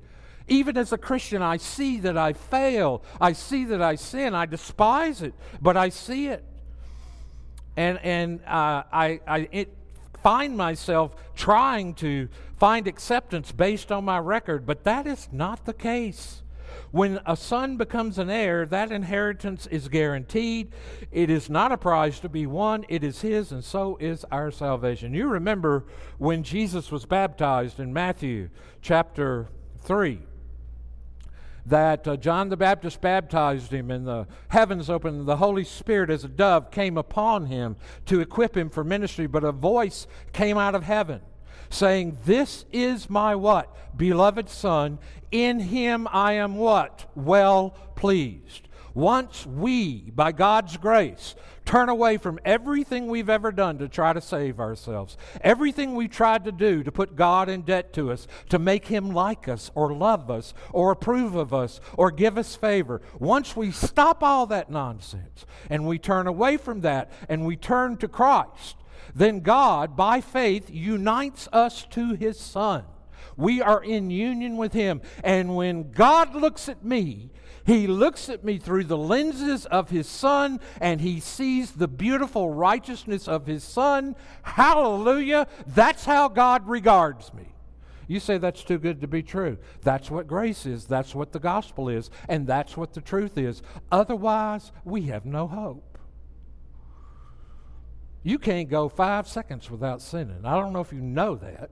Even 0.46 0.76
as 0.76 0.92
a 0.92 0.98
Christian, 0.98 1.40
I 1.40 1.56
see 1.56 1.98
that 2.00 2.18
I 2.18 2.34
fail. 2.34 3.02
I 3.20 3.32
see 3.32 3.64
that 3.66 3.80
I 3.80 3.94
sin. 3.94 4.34
I 4.34 4.46
despise 4.46 5.22
it, 5.22 5.34
but 5.60 5.76
I 5.76 5.88
see 5.88 6.28
it. 6.28 6.44
And, 7.76 7.98
and 8.02 8.40
uh, 8.44 8.84
I, 8.92 9.20
I 9.26 9.48
it, 9.50 9.74
find 10.22 10.56
myself 10.56 11.14
trying 11.34 11.94
to 11.94 12.28
find 12.58 12.86
acceptance 12.86 13.52
based 13.52 13.90
on 13.90 14.04
my 14.04 14.18
record, 14.18 14.66
but 14.66 14.84
that 14.84 15.06
is 15.06 15.28
not 15.32 15.64
the 15.64 15.72
case. 15.72 16.42
When 16.90 17.20
a 17.26 17.36
son 17.36 17.76
becomes 17.76 18.18
an 18.18 18.30
heir, 18.30 18.66
that 18.66 18.92
inheritance 18.92 19.66
is 19.66 19.88
guaranteed. 19.88 20.72
It 21.10 21.28
is 21.28 21.50
not 21.50 21.72
a 21.72 21.76
prize 21.76 22.20
to 22.20 22.28
be 22.28 22.46
won, 22.46 22.84
it 22.88 23.02
is 23.02 23.20
his, 23.22 23.50
and 23.50 23.64
so 23.64 23.96
is 24.00 24.24
our 24.30 24.50
salvation. 24.50 25.14
You 25.14 25.26
remember 25.26 25.86
when 26.18 26.42
Jesus 26.42 26.92
was 26.92 27.04
baptized 27.04 27.80
in 27.80 27.92
Matthew 27.92 28.50
chapter 28.80 29.48
3 29.80 30.20
that 31.66 32.06
uh, 32.06 32.16
John 32.16 32.48
the 32.48 32.56
Baptist 32.56 33.00
baptized 33.00 33.72
him, 33.72 33.90
and 33.90 34.06
the 34.06 34.26
heavens 34.48 34.90
opened, 34.90 35.18
and 35.20 35.26
the 35.26 35.36
Holy 35.36 35.64
Spirit 35.64 36.10
as 36.10 36.24
a 36.24 36.28
dove 36.28 36.70
came 36.70 36.98
upon 36.98 37.46
him 37.46 37.76
to 38.06 38.20
equip 38.20 38.56
him 38.56 38.70
for 38.70 38.84
ministry. 38.84 39.26
But 39.26 39.44
a 39.44 39.52
voice 39.52 40.06
came 40.32 40.58
out 40.58 40.74
of 40.74 40.82
heaven 40.82 41.20
saying, 41.70 42.18
This 42.24 42.64
is 42.72 43.08
my 43.10 43.34
what? 43.34 43.96
Beloved 43.96 44.48
Son. 44.48 44.98
In 45.30 45.58
him 45.58 46.06
I 46.10 46.34
am 46.34 46.56
what? 46.56 47.10
Well 47.14 47.70
pleased. 47.96 48.68
Once 48.94 49.44
we, 49.44 50.10
by 50.14 50.30
God's 50.30 50.76
grace, 50.76 51.34
turn 51.64 51.88
away 51.88 52.16
from 52.16 52.38
everything 52.44 53.08
we've 53.08 53.28
ever 53.28 53.50
done 53.50 53.76
to 53.78 53.88
try 53.88 54.12
to 54.12 54.20
save 54.20 54.60
ourselves, 54.60 55.16
everything 55.40 55.94
we 55.94 56.06
tried 56.06 56.44
to 56.44 56.52
do 56.52 56.84
to 56.84 56.92
put 56.92 57.16
God 57.16 57.48
in 57.48 57.62
debt 57.62 57.92
to 57.94 58.12
us, 58.12 58.28
to 58.50 58.58
make 58.58 58.86
Him 58.86 59.10
like 59.10 59.48
us, 59.48 59.70
or 59.74 59.92
love 59.92 60.30
us, 60.30 60.54
or 60.72 60.92
approve 60.92 61.34
of 61.34 61.52
us, 61.52 61.80
or 61.96 62.12
give 62.12 62.38
us 62.38 62.54
favor, 62.54 63.02
once 63.18 63.56
we 63.56 63.72
stop 63.72 64.22
all 64.22 64.46
that 64.46 64.70
nonsense 64.70 65.44
and 65.68 65.86
we 65.86 65.98
turn 65.98 66.28
away 66.28 66.56
from 66.56 66.82
that 66.82 67.10
and 67.28 67.44
we 67.44 67.56
turn 67.56 67.96
to 67.96 68.06
Christ, 68.06 68.76
then 69.12 69.40
God, 69.40 69.96
by 69.96 70.20
faith, 70.20 70.70
unites 70.70 71.48
us 71.52 71.84
to 71.90 72.14
His 72.14 72.38
Son. 72.38 72.84
We 73.36 73.60
are 73.60 73.82
in 73.82 74.10
union 74.10 74.56
with 74.56 74.72
Him. 74.72 75.00
And 75.22 75.56
when 75.56 75.90
God 75.90 76.34
looks 76.34 76.68
at 76.68 76.84
me, 76.84 77.30
he 77.66 77.86
looks 77.86 78.28
at 78.28 78.44
me 78.44 78.58
through 78.58 78.84
the 78.84 78.98
lenses 78.98 79.64
of 79.66 79.90
his 79.90 80.06
son 80.06 80.60
and 80.80 81.00
he 81.00 81.18
sees 81.20 81.72
the 81.72 81.88
beautiful 81.88 82.50
righteousness 82.50 83.26
of 83.26 83.46
his 83.46 83.64
son. 83.64 84.16
Hallelujah. 84.42 85.46
That's 85.66 86.04
how 86.04 86.28
God 86.28 86.68
regards 86.68 87.32
me. 87.32 87.54
You 88.06 88.20
say 88.20 88.36
that's 88.36 88.64
too 88.64 88.78
good 88.78 89.00
to 89.00 89.08
be 89.08 89.22
true. 89.22 89.56
That's 89.82 90.10
what 90.10 90.26
grace 90.26 90.66
is. 90.66 90.84
That's 90.84 91.14
what 91.14 91.32
the 91.32 91.38
gospel 91.38 91.88
is. 91.88 92.10
And 92.28 92.46
that's 92.46 92.76
what 92.76 92.92
the 92.92 93.00
truth 93.00 93.38
is. 93.38 93.62
Otherwise, 93.90 94.72
we 94.84 95.02
have 95.02 95.24
no 95.24 95.46
hope. 95.46 95.98
You 98.22 98.38
can't 98.38 98.68
go 98.68 98.88
five 98.88 99.26
seconds 99.28 99.70
without 99.70 100.02
sinning. 100.02 100.44
I 100.44 100.58
don't 100.58 100.72
know 100.72 100.80
if 100.80 100.92
you 100.92 101.00
know 101.00 101.34
that, 101.36 101.70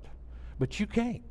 but 0.58 0.80
you 0.80 0.86
can't. 0.86 1.22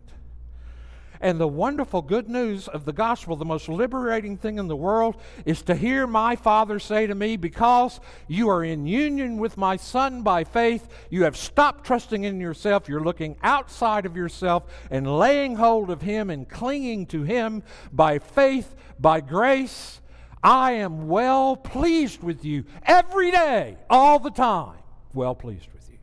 And 1.22 1.40
the 1.40 1.48
wonderful 1.48 2.02
good 2.02 2.28
news 2.28 2.68
of 2.68 2.84
the 2.84 2.94
gospel, 2.94 3.36
the 3.36 3.46
most 3.46 3.70
liberating 3.70 4.38
thing 4.38 4.58
in 4.58 4.68
the 4.68 4.76
world, 4.76 5.16
is 5.46 5.62
to 5.64 5.76
hear 5.76 6.08
my 6.08 6.36
Father 6.36 6.80
say 6.80 7.06
to 7.06 7.14
me, 7.14 7.38
Because 7.38 8.00
you 8.28 8.50
are 8.50 8.64
in 8.64 8.88
union 8.88 9.38
with 9.38 9.56
my 9.56 9.76
Son 9.76 10.24
by 10.24 10.44
faith, 10.44 10.88
you 11.12 11.24
have 11.24 11.38
stopped 11.38 11.86
trusting 11.86 12.24
in 12.24 12.42
yourself. 12.42 12.90
You're 12.90 13.04
looking 13.04 13.38
outside 13.44 14.08
of 14.08 14.18
yourself 14.18 14.64
and 14.90 15.20
laying 15.20 15.56
hold 15.56 15.92
of 15.92 16.02
Him 16.02 16.32
and 16.32 16.50
clinging 16.50 17.06
to 17.08 17.22
Him 17.22 17.62
by 17.94 18.18
faith, 18.18 18.76
by 19.00 19.22
grace. 19.22 20.02
I 20.44 20.72
am 20.74 21.08
well 21.08 21.56
pleased 21.56 22.24
with 22.24 22.44
you 22.44 22.66
every 22.82 23.30
day, 23.30 23.78
all 23.92 24.18
the 24.18 24.32
time. 24.32 24.80
Well 25.14 25.36
pleased 25.36 25.68
with 25.72 25.88
you. 25.88 26.00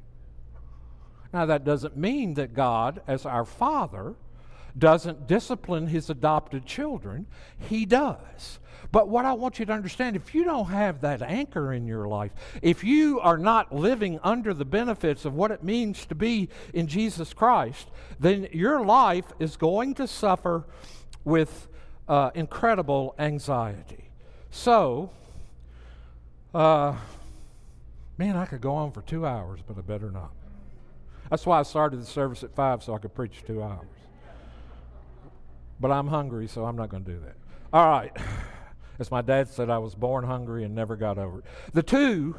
Now, 1.33 1.47
that 1.47 1.65
doesn't 1.65 1.97
mean 1.97 2.35
that 2.35 2.55
God, 2.55 3.03
as 3.09 3.27
our 3.27 3.45
Father, 3.45 4.15
doesn't 4.79 5.27
discipline 5.27 5.89
his 5.89 6.11
adopted 6.11 6.65
children, 6.65 7.27
he 7.59 7.85
does. 7.85 8.59
But 8.91 9.09
what 9.09 9.25
I 9.25 9.35
want 9.35 9.59
you 9.59 9.67
to 9.67 9.73
understand 9.73 10.17
if 10.17 10.35
you 10.35 10.45
don't 10.45 10.67
have 10.67 11.03
that 11.03 11.21
anchor 11.21 11.73
in 11.73 11.87
your 11.87 12.09
life, 12.09 12.33
if 12.63 12.83
you 12.83 13.21
are 13.21 13.37
not 13.37 13.75
living 13.75 14.19
under 14.23 14.55
the 14.55 14.65
benefits 14.65 15.25
of 15.25 15.35
what 15.35 15.51
it 15.51 15.63
means 15.63 16.07
to 16.07 16.15
be 16.15 16.49
in 16.73 16.87
Jesus 16.87 17.35
Christ, 17.35 17.89
then 18.19 18.49
your 18.53 18.85
life 18.85 19.27
is 19.39 19.57
going 19.57 19.95
to 19.95 20.07
suffer 20.07 20.65
with 21.25 21.69
uh, 22.09 22.31
incredible 22.35 23.15
anxiety. 23.19 24.11
So, 24.51 25.11
uh, 26.55 26.97
man, 28.17 28.37
I 28.37 28.47
could 28.47 28.63
go 28.63 28.75
on 28.75 28.93
for 28.93 29.03
two 29.03 29.27
hours, 29.27 29.61
but 29.67 29.77
I 29.77 29.83
better 29.83 30.11
not. 30.11 30.33
That's 31.29 31.45
why 31.45 31.61
I 31.61 31.63
started 31.63 32.01
the 32.01 32.07
service 32.07 32.43
at 32.43 32.55
five 32.55 32.83
so 32.83 32.95
I 32.95 32.99
could 32.99 33.15
preach 33.15 33.43
two 33.47 33.63
hours 33.63 33.87
but 35.81 35.91
I'm 35.91 36.09
hungry, 36.09 36.49
so 36.49 36.65
I'm 36.65 36.77
not 36.77 36.89
going 36.89 37.05
to 37.05 37.13
do 37.13 37.21
that. 37.21 37.37
All 37.73 37.89
right. 37.89 38.17
As 38.99 39.11
my 39.13 39.23
dad 39.23 39.49
said, 39.49 39.71
I 39.71 39.79
was 39.79 39.95
born 39.95 40.25
hungry 40.25 40.65
and 40.65 40.75
never 40.75 40.97
got 40.97 41.19
over 41.19 41.39
it. 41.39 41.45
The 41.73 41.85
two 41.85 42.37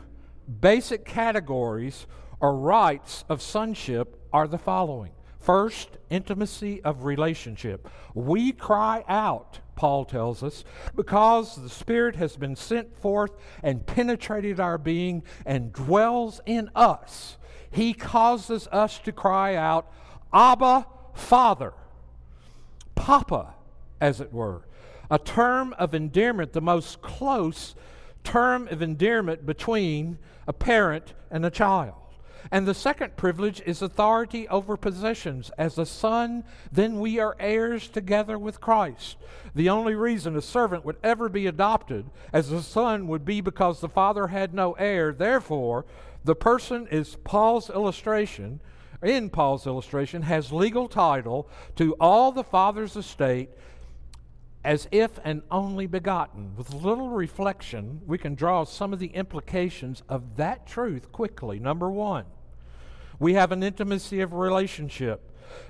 basic 0.60 1.06
categories 1.06 2.06
or 2.42 2.56
rights 2.56 3.24
of 3.30 3.42
sonship 3.42 4.20
are 4.34 4.48
the 4.48 4.58
following. 4.58 5.12
First, 5.40 5.98
intimacy 6.10 6.82
of 6.84 7.06
relationship. 7.06 7.88
We 8.14 8.52
cry 8.52 9.06
out, 9.08 9.60
Paul 9.76 10.04
tells 10.04 10.44
us, 10.44 10.66
because 10.96 11.56
the 11.56 11.70
Spirit 11.70 12.18
has 12.18 12.36
been 12.36 12.58
sent 12.58 12.98
forth 12.98 13.32
and 13.64 13.86
penetrated 13.86 14.60
our 14.60 14.78
being 14.78 15.24
and 15.46 15.72
dwells 15.72 16.42
in 16.46 16.70
us. 16.76 17.38
He 17.72 17.94
causes 17.94 18.68
us 18.72 19.00
to 19.00 19.14
cry 19.14 19.56
out, 19.56 19.92
Abba, 20.34 20.88
Father. 21.14 21.74
Papa, 23.00 23.56
as 24.02 24.20
it 24.20 24.34
were, 24.34 24.62
a 25.10 25.18
term 25.18 25.74
of 25.80 25.96
endearment, 25.96 26.52
the 26.52 26.62
most 26.62 27.02
close 27.02 27.74
term 28.26 28.68
of 28.68 28.82
endearment 28.82 29.46
between 29.46 30.20
a 30.48 30.54
parent 30.54 31.14
and 31.32 31.46
a 31.46 31.50
child. 31.50 31.96
And 32.52 32.68
the 32.68 32.74
second 32.74 33.16
privilege 33.16 33.62
is 33.66 33.82
authority 33.82 34.48
over 34.50 34.76
possessions. 34.76 35.50
As 35.58 35.78
a 35.78 35.86
son, 35.86 36.44
then 36.72 37.00
we 37.00 37.20
are 37.20 37.38
heirs 37.40 37.88
together 37.88 38.38
with 38.38 38.62
Christ. 38.62 39.18
The 39.56 39.70
only 39.70 39.96
reason 39.96 40.36
a 40.36 40.42
servant 40.42 40.84
would 40.84 40.98
ever 41.02 41.30
be 41.30 41.48
adopted 41.48 42.10
as 42.34 42.52
a 42.52 42.62
son 42.62 43.08
would 43.08 43.24
be 43.24 43.40
because 43.40 43.80
the 43.80 43.90
father 43.90 44.28
had 44.28 44.54
no 44.54 44.74
heir. 44.74 45.14
Therefore, 45.14 45.86
the 46.24 46.36
person 46.36 46.88
is 46.92 47.18
Paul's 47.24 47.70
illustration, 47.70 48.60
in 49.02 49.30
Paul's 49.30 49.66
illustration, 49.66 50.24
has 50.24 50.52
legal 50.52 50.88
title 50.88 51.50
to 51.76 51.94
all 52.00 52.32
the 52.32 52.44
father's 52.44 52.96
estate 52.96 53.50
as 54.64 54.88
if 54.92 55.20
an 55.24 55.42
only 55.50 55.88
begotten. 55.88 56.54
With 56.56 56.74
little 56.74 57.10
reflection, 57.10 58.02
we 58.06 58.18
can 58.18 58.36
draw 58.36 58.66
some 58.66 58.92
of 58.92 59.00
the 59.00 59.08
implications 59.08 60.04
of 60.10 60.36
that 60.36 60.68
truth 60.68 61.12
quickly. 61.12 61.60
Number 61.60 61.90
one, 61.90 62.26
we 63.20 63.34
have 63.34 63.52
an 63.52 63.64
intimacy 63.64 64.20
of 64.20 64.34
relationship. 64.34 65.22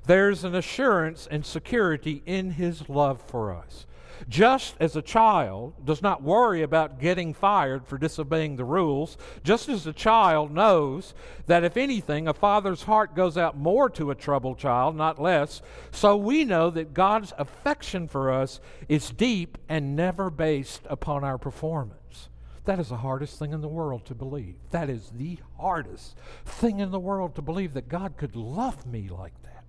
There's 0.06 0.44
an 0.44 0.56
assurance 0.56 1.28
and 1.30 1.46
security 1.46 2.24
in 2.26 2.52
his 2.52 2.90
love 2.90 3.22
for 3.22 3.54
us. 3.54 3.86
Just 4.28 4.76
as 4.80 4.96
a 4.96 5.02
child 5.02 5.86
does 5.86 6.02
not 6.02 6.22
worry 6.24 6.62
about 6.62 7.00
getting 7.00 7.34
fired 7.34 7.86
for 7.86 7.98
disobeying 7.98 8.56
the 8.56 8.66
rules, 8.66 9.18
just 9.44 9.70
as 9.70 9.88
a 9.88 9.94
child 9.94 10.52
knows 10.52 11.14
that 11.48 11.64
if 11.64 11.78
anything, 11.78 12.28
a 12.28 12.34
father's 12.34 12.84
heart 12.84 13.16
goes 13.16 13.38
out 13.38 13.58
more 13.58 13.90
to 13.92 14.12
a 14.12 14.16
troubled 14.16 14.58
child, 14.58 14.96
not 14.96 15.22
less, 15.22 15.62
so 15.92 16.18
we 16.18 16.44
know 16.44 16.70
that 16.70 16.94
God's 16.94 17.34
affection 17.38 18.08
for 18.08 18.32
us 18.32 18.60
is 18.88 19.12
deep 19.12 19.58
and 19.70 19.96
never 19.96 20.30
based 20.30 20.82
upon 20.90 21.24
our 21.24 21.38
performance. 21.38 22.30
That 22.66 22.80
is 22.80 22.90
the 22.90 22.98
hardest 22.98 23.40
thing 23.40 23.54
in 23.54 23.62
the 23.62 23.68
world 23.68 24.06
to 24.06 24.16
believe. 24.16 24.56
That 24.72 24.90
is 24.90 25.12
the 25.16 25.40
hardest 25.58 26.16
thing 26.46 26.80
in 26.80 26.92
the 26.92 27.00
world 27.00 27.36
to 27.36 27.42
believe 27.42 27.74
that 27.74 27.90
God 27.90 28.18
could 28.18 28.36
love 28.36 28.86
me 28.86 29.10
like 29.10 29.42
that. 29.44 29.64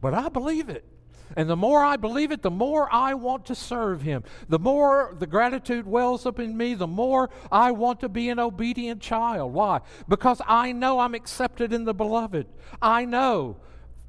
But 0.00 0.14
I 0.14 0.28
believe 0.28 0.68
it. 0.68 0.84
And 1.36 1.48
the 1.48 1.56
more 1.56 1.84
I 1.84 1.96
believe 1.96 2.32
it, 2.32 2.42
the 2.42 2.50
more 2.50 2.92
I 2.92 3.14
want 3.14 3.46
to 3.46 3.54
serve 3.54 4.02
Him. 4.02 4.24
The 4.48 4.58
more 4.58 5.14
the 5.18 5.26
gratitude 5.26 5.86
wells 5.86 6.26
up 6.26 6.38
in 6.38 6.56
me, 6.56 6.74
the 6.74 6.86
more 6.86 7.30
I 7.50 7.72
want 7.72 8.00
to 8.00 8.08
be 8.08 8.28
an 8.28 8.38
obedient 8.38 9.00
child. 9.00 9.52
Why? 9.52 9.80
Because 10.08 10.40
I 10.46 10.72
know 10.72 11.00
I'm 11.00 11.14
accepted 11.14 11.72
in 11.72 11.84
the 11.84 11.94
beloved. 11.94 12.46
I 12.80 13.04
know 13.04 13.56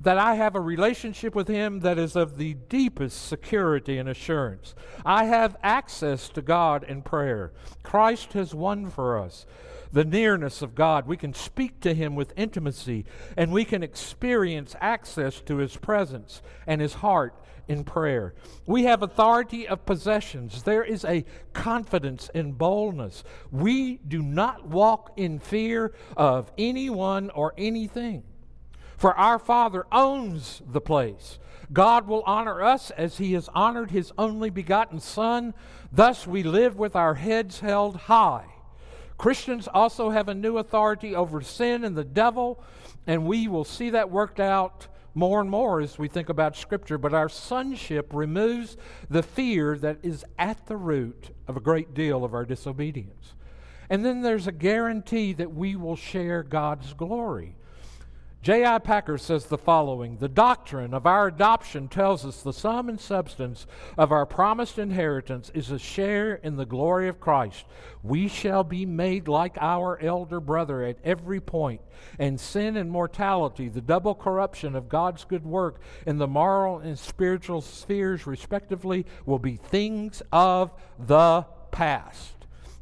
that 0.02 0.18
I 0.18 0.36
have 0.36 0.56
a 0.56 0.62
relationship 0.62 1.36
with 1.36 1.48
Him 1.48 1.82
that 1.82 1.98
is 1.98 2.16
of 2.16 2.38
the 2.38 2.54
deepest 2.54 3.28
security 3.28 3.98
and 3.98 4.08
assurance. 4.08 4.74
I 5.06 5.26
have 5.26 5.58
access 5.62 6.30
to 6.30 6.42
God 6.42 6.84
in 6.84 7.02
prayer. 7.02 7.52
Christ 7.84 8.34
has 8.34 8.56
won 8.56 8.90
for 8.90 9.20
us 9.20 9.46
the 9.92 10.06
nearness 10.06 10.62
of 10.62 10.76
God. 10.76 11.08
We 11.08 11.18
can 11.18 11.34
speak 11.34 11.80
to 11.82 11.94
Him 11.94 12.16
with 12.16 12.34
intimacy, 12.36 13.06
and 13.36 13.52
we 13.52 13.66
can 13.66 13.84
experience 13.84 14.76
access 14.80 15.42
to 15.42 15.58
His 15.58 15.78
presence 15.78 16.42
and 16.68 16.82
His 16.82 16.96
heart 16.96 17.36
in 17.68 17.84
prayer. 17.84 18.34
We 18.66 18.84
have 18.84 19.04
authority 19.04 19.68
of 19.68 19.86
possessions. 19.86 20.64
There 20.64 20.84
is 20.84 21.06
a 21.06 21.26
confidence 21.54 22.30
and 22.34 22.58
boldness. 22.58 23.24
We 23.52 23.98
do 23.98 24.22
not 24.22 24.68
walk 24.68 25.14
in 25.18 25.40
fear 25.40 25.94
of 26.18 26.52
anyone 26.58 27.30
or 27.30 27.54
anything. 27.58 28.24
For 28.98 29.16
our 29.16 29.40
Father 29.40 29.86
owns 29.92 30.62
the 30.68 30.82
place. 30.82 31.40
God 31.72 32.08
will 32.08 32.24
honor 32.26 32.62
us 32.62 32.92
as 32.92 33.20
He 33.20 33.34
has 33.34 33.50
honored 33.54 33.92
His 33.92 34.12
only 34.18 34.50
begotten 34.50 35.00
Son. 35.00 35.54
Thus 35.92 36.28
we 36.28 36.44
live 36.44 36.76
with 36.76 36.96
our 36.96 37.14
heads 37.14 37.60
held 37.60 37.96
high 37.96 38.48
Christians 39.20 39.68
also 39.72 40.10
have 40.12 40.30
a 40.30 40.34
new 40.34 40.58
authority 40.58 41.14
over 41.14 41.42
sin 41.42 41.84
and 41.84 41.96
the 41.96 42.06
devil, 42.06 42.64
and 43.06 43.26
we 43.26 43.50
will 43.50 43.66
see 43.66 43.90
that 43.90 44.10
worked 44.10 44.40
out 44.40 44.88
more 45.14 45.42
and 45.42 45.50
more 45.50 45.82
as 45.82 46.00
we 46.00 46.08
think 46.08 46.30
about 46.30 46.56
Scripture. 46.56 46.98
But 46.98 47.14
our 47.14 47.28
sonship 47.28 48.12
removes 48.14 48.78
the 49.10 49.22
fear 49.22 49.78
that 49.80 49.98
is 50.04 50.24
at 50.38 50.68
the 50.68 50.78
root 50.78 51.32
of 51.50 51.58
a 51.58 51.60
great 51.60 51.94
deal 51.94 52.24
of 52.24 52.34
our 52.34 52.46
disobedience. 52.46 53.34
And 53.90 54.06
then 54.06 54.22
there's 54.22 54.48
a 54.48 54.54
guarantee 54.54 55.34
that 55.34 55.54
we 55.54 55.76
will 55.76 55.98
share 55.98 56.42
God's 56.42 56.94
glory. 56.94 57.58
J.I. 58.42 58.80
Packer 58.80 59.18
says 59.18 59.48
the 59.48 59.58
following 59.58 60.16
The 60.16 60.30
doctrine 60.30 60.94
of 60.94 61.06
our 61.06 61.28
adoption 61.28 61.90
tells 61.90 62.26
us 62.26 62.42
the 62.42 62.54
sum 62.54 62.88
and 62.88 63.00
substance 63.00 63.68
of 63.98 64.14
our 64.14 64.26
promised 64.26 64.80
inheritance 64.80 65.52
is 65.54 65.72
a 65.72 65.78
share 65.78 66.36
in 66.36 66.56
the 66.56 66.66
glory 66.66 67.10
of 67.10 67.20
Christ. 67.20 67.66
We 68.02 68.30
shall 68.30 68.64
be 68.64 68.86
made 68.86 69.28
like 69.28 69.58
our 69.60 70.00
elder 70.02 70.40
brother 70.40 70.84
at 70.84 71.00
every 71.04 71.42
point, 71.42 71.82
and 72.18 72.40
sin 72.40 72.78
and 72.78 72.90
mortality, 72.90 73.68
the 73.68 73.82
double 73.82 74.16
corruption 74.16 74.74
of 74.74 74.88
God's 74.88 75.26
good 75.26 75.46
work 75.46 75.82
in 76.08 76.18
the 76.18 76.28
moral 76.28 76.80
and 76.80 76.98
spiritual 76.98 77.60
spheres, 77.60 78.26
respectively, 78.26 79.06
will 79.26 79.40
be 79.40 79.58
things 79.58 80.22
of 80.32 80.72
the 80.98 81.46
past. 81.72 82.36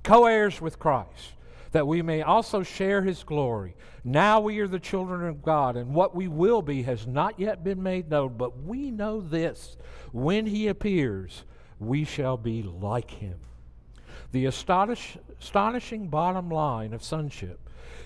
Co 0.03 0.27
heirs 0.27 0.61
with 0.61 0.77
Christ 0.77 1.33
that 1.71 1.87
we 1.87 2.01
may 2.01 2.21
also 2.21 2.63
share 2.63 3.01
his 3.01 3.23
glory. 3.23 3.75
Now 4.03 4.39
we 4.39 4.59
are 4.59 4.67
the 4.67 4.79
children 4.79 5.27
of 5.27 5.41
God, 5.41 5.75
and 5.75 5.93
what 5.93 6.15
we 6.15 6.27
will 6.27 6.61
be 6.61 6.83
has 6.83 7.05
not 7.05 7.39
yet 7.39 7.63
been 7.63 7.83
made 7.83 8.09
known, 8.09 8.35
but 8.37 8.63
we 8.63 8.91
know 8.91 9.21
this 9.21 9.77
when 10.11 10.45
he 10.45 10.67
appears, 10.67 11.43
we 11.79 12.03
shall 12.03 12.37
be 12.37 12.63
like 12.63 13.11
him. 13.11 13.39
The 14.31 14.45
astonish, 14.45 15.17
astonishing 15.39 16.07
bottom 16.07 16.49
line 16.49 16.93
of 16.93 17.03
sonship 17.03 17.59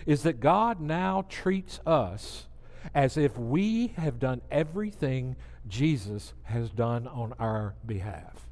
is 0.06 0.24
that 0.24 0.40
God 0.40 0.80
now 0.80 1.26
treats 1.30 1.80
us 1.86 2.48
as 2.94 3.18
if 3.18 3.38
we 3.38 3.88
have 3.98 4.20
done 4.20 4.42
everything 4.50 5.36
Jesus 5.68 6.34
has 6.44 6.70
done 6.70 7.08
on 7.08 7.34
our 7.40 7.76
behalf. 7.86 8.48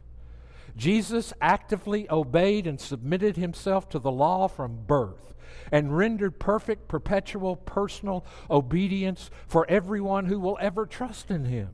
Jesus 0.75 1.33
actively 1.41 2.09
obeyed 2.09 2.67
and 2.67 2.79
submitted 2.79 3.37
himself 3.37 3.89
to 3.89 3.99
the 3.99 4.11
law 4.11 4.47
from 4.47 4.85
birth 4.85 5.33
and 5.71 5.95
rendered 5.95 6.39
perfect, 6.39 6.87
perpetual, 6.87 7.55
personal 7.55 8.25
obedience 8.49 9.29
for 9.47 9.65
everyone 9.69 10.25
who 10.25 10.39
will 10.39 10.57
ever 10.61 10.85
trust 10.85 11.29
in 11.29 11.45
him. 11.45 11.69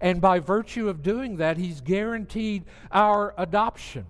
And 0.00 0.20
by 0.20 0.38
virtue 0.38 0.88
of 0.88 1.02
doing 1.02 1.36
that, 1.36 1.56
he's 1.56 1.80
guaranteed 1.80 2.64
our 2.92 3.34
adoption. 3.38 4.06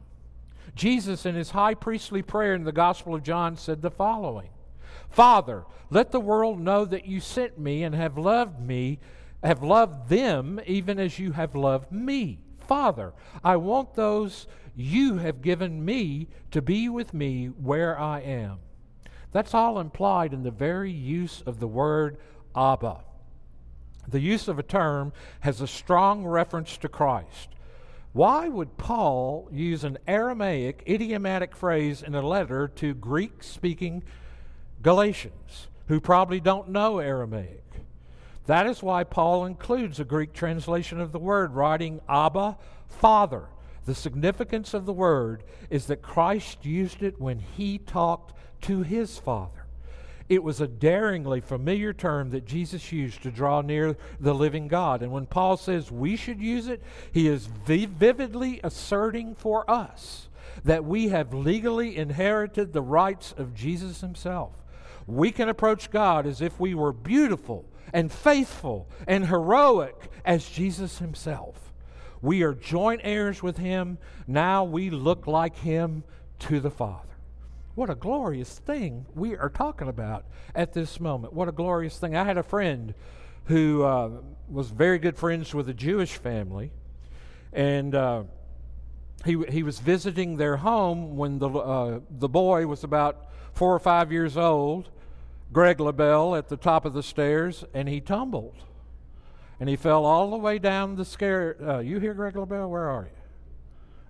Jesus, 0.75 1.25
in 1.25 1.35
his 1.35 1.51
high 1.51 1.75
priestly 1.75 2.23
prayer 2.23 2.55
in 2.55 2.65
the 2.65 2.73
Gospel 2.73 3.15
of 3.15 3.23
John, 3.23 3.57
said 3.57 3.83
the 3.83 3.91
following 3.91 4.51
Father, 5.09 5.65
let 5.91 6.13
the 6.13 6.21
world 6.21 6.61
know 6.61 6.85
that 6.85 7.07
you 7.07 7.21
sent 7.21 7.59
me 7.59 7.83
and 7.83 7.95
have 7.95 8.19
loved 8.19 8.61
me, 8.61 8.99
have 9.43 9.63
loved 9.63 10.09
them 10.09 10.61
even 10.67 10.99
as 10.99 11.19
you 11.19 11.33
have 11.33 11.55
loved 11.55 11.91
me. 11.93 12.41
Father, 12.69 13.15
I 13.43 13.57
want 13.57 13.95
those 13.95 14.47
you 14.77 15.17
have 15.17 15.43
given 15.43 15.85
me 15.85 16.29
to 16.51 16.63
be 16.63 16.89
with 16.89 17.15
me 17.15 17.47
where 17.47 17.99
I 17.99 18.21
am. 18.21 18.59
That's 19.33 19.55
all 19.55 19.81
implied 19.81 20.33
in 20.33 20.43
the 20.43 20.51
very 20.51 20.93
use 20.93 21.43
of 21.47 21.59
the 21.59 21.67
word 21.67 22.19
Abba. 22.55 23.01
The 24.07 24.21
use 24.21 24.49
of 24.49 24.59
a 24.59 24.63
term 24.63 25.13
has 25.41 25.61
a 25.61 25.67
strong 25.67 26.25
reference 26.27 26.77
to 26.79 26.89
Christ. 26.89 27.49
Why 28.13 28.49
would 28.49 28.77
Paul 28.77 29.49
use 29.51 29.85
an 29.85 29.99
Aramaic 30.07 30.83
idiomatic 30.89 31.57
phrase 31.57 32.03
in 32.03 32.15
a 32.15 32.27
letter 32.27 32.69
to 32.69 32.95
Greek 32.95 33.43
speaking 33.43 34.03
Galatians 34.83 35.69
who 35.89 36.01
probably 36.01 36.41
don't 36.41 36.69
know 36.69 36.99
Aramaic? 36.99 37.68
That 38.49 38.67
is 38.67 38.83
why 38.83 39.05
Paul 39.05 39.45
includes 39.45 40.01
a 40.01 40.07
Greek 40.07 40.33
translation 40.33 41.03
of 41.03 41.13
the 41.13 41.19
word, 41.19 41.53
writing 41.53 42.01
Abba, 42.09 42.57
Father. 42.89 43.45
The 43.85 43.95
significance 43.95 44.73
of 44.73 44.87
the 44.87 44.93
word 44.95 45.45
is 45.69 45.85
that 45.87 46.01
Christ 46.01 46.65
used 46.65 47.03
it 47.03 47.21
when 47.21 47.41
he 47.41 47.77
talked 47.77 48.33
to 48.63 48.83
his 48.83 49.19
Father. 49.19 49.67
It 50.31 50.43
was 50.43 50.63
a 50.63 50.67
daringly 50.67 51.43
familiar 51.43 51.93
term 51.93 52.31
that 52.31 52.47
Jesus 52.47 52.91
used 52.91 53.23
to 53.23 53.31
draw 53.31 53.61
near 53.61 53.99
the 54.19 54.35
living 54.35 54.67
God. 54.67 55.03
And 55.03 55.13
when 55.13 55.27
Paul 55.27 55.59
says 55.59 55.93
we 55.93 56.17
should 56.17 56.41
use 56.41 56.69
it, 56.69 56.83
he 57.13 57.29
is 57.29 57.49
vividly 57.49 58.61
asserting 58.65 59.35
for 59.35 59.71
us 59.71 60.31
that 60.65 60.87
we 60.87 61.09
have 61.09 61.35
legally 61.35 61.99
inherited 61.99 62.73
the 62.73 62.81
rights 62.81 63.35
of 63.37 63.55
Jesus 63.55 64.01
himself. 64.01 64.55
We 65.07 65.33
can 65.33 65.51
approach 65.51 65.91
God 65.91 66.27
as 66.27 66.41
if 66.41 66.59
we 66.59 66.75
were 66.75 66.95
beautiful 66.95 67.67
and 67.93 68.11
faithful 68.13 68.89
and 69.07 69.27
heroic 69.27 70.11
as 70.25 70.49
Jesus 70.49 70.99
himself. 70.99 71.73
We 72.21 72.43
are 72.43 72.55
joint 72.55 73.01
heirs 73.05 73.43
with 73.43 73.59
him. 73.59 73.99
Now 74.27 74.65
we 74.65 74.91
look 74.91 75.27
like 75.27 75.57
him 75.57 76.05
to 76.41 76.61
the 76.61 76.71
Father. 76.71 77.09
What 77.75 77.91
a 77.91 77.95
glorious 77.95 78.59
thing 78.59 79.07
we 79.15 79.37
are 79.37 79.49
talking 79.49 79.87
about 79.87 80.25
at 80.55 80.73
this 80.73 80.99
moment. 80.99 81.33
What 81.33 81.49
a 81.49 81.53
glorious 81.53 81.97
thing. 81.97 82.17
I 82.17 82.25
had 82.25 82.37
a 82.37 82.43
friend 82.43 82.93
who 83.45 83.85
uh, 83.85 84.11
was 84.49 84.71
very 84.71 84.99
good 84.99 85.17
friends 85.17 85.55
with 85.55 85.69
a 85.69 85.75
Jewish 85.75 86.17
family, 86.17 86.73
and 87.53 87.95
uh, 87.95 88.25
he 89.25 89.43
he 89.49 89.63
was 89.63 89.79
visiting 89.79 90.37
their 90.37 90.57
home 90.57 91.17
when 91.17 91.39
the 91.39 91.49
uh, 91.49 92.01
the 92.11 92.29
boy 92.29 92.67
was 92.67 92.83
about 92.83 93.29
four 93.53 93.75
or 93.75 93.79
five 93.79 94.11
years 94.11 94.37
old, 94.37 94.89
Greg 95.53 95.81
LaBelle, 95.81 96.35
at 96.35 96.49
the 96.49 96.57
top 96.57 96.85
of 96.85 96.93
the 96.93 97.03
stairs, 97.03 97.65
and 97.73 97.89
he 97.89 98.01
tumbled, 98.01 98.57
and 99.59 99.69
he 99.69 99.77
fell 99.77 100.05
all 100.05 100.31
the 100.31 100.37
way 100.37 100.59
down 100.59 100.97
the 100.97 101.05
stair. 101.05 101.57
Uh, 101.63 101.79
you 101.79 101.99
hear 101.99 102.13
Greg 102.13 102.37
LaBelle? 102.37 102.69
Where 102.69 102.89
are 102.89 103.05
you? 103.05 103.19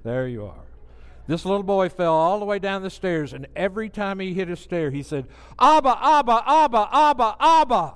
There 0.03 0.27
you 0.27 0.47
are. 0.47 0.65
This 1.29 1.45
little 1.45 1.63
boy 1.63 1.91
fell 1.91 2.15
all 2.15 2.39
the 2.39 2.45
way 2.45 2.59
down 2.59 2.83
the 2.83 2.91
stairs, 2.91 3.33
and 3.33 3.47
every 3.55 3.89
time 3.89 4.19
he 4.19 4.35
hit 4.35 4.49
a 4.49 4.57
stair, 4.57 4.91
he 4.91 5.03
said, 5.03 5.29
Abba, 5.61 5.99
Abba, 6.03 6.43
Abba, 6.47 6.89
Abba, 6.91 7.37
Abba. 7.39 7.95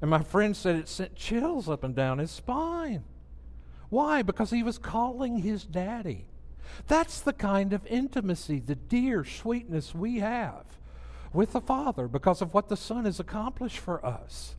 And 0.00 0.10
my 0.10 0.22
friend 0.22 0.56
said 0.56 0.76
it 0.76 0.88
sent 0.88 1.14
chills 1.14 1.68
up 1.68 1.84
and 1.84 1.94
down 1.94 2.18
his 2.18 2.30
spine. 2.30 3.04
Why? 3.90 4.22
Because 4.22 4.50
he 4.50 4.62
was 4.62 4.78
calling 4.78 5.38
his 5.38 5.64
daddy. 5.64 6.26
That's 6.88 7.20
the 7.20 7.32
kind 7.32 7.72
of 7.72 7.86
intimacy, 7.86 8.58
the 8.58 8.74
dear 8.74 9.24
sweetness 9.24 9.94
we 9.94 10.18
have 10.18 10.64
with 11.34 11.52
the 11.52 11.60
Father 11.60 12.08
because 12.08 12.40
of 12.40 12.54
what 12.54 12.68
the 12.68 12.76
Son 12.76 13.04
has 13.04 13.20
accomplished 13.20 13.78
for 13.78 14.04
us. 14.04 14.54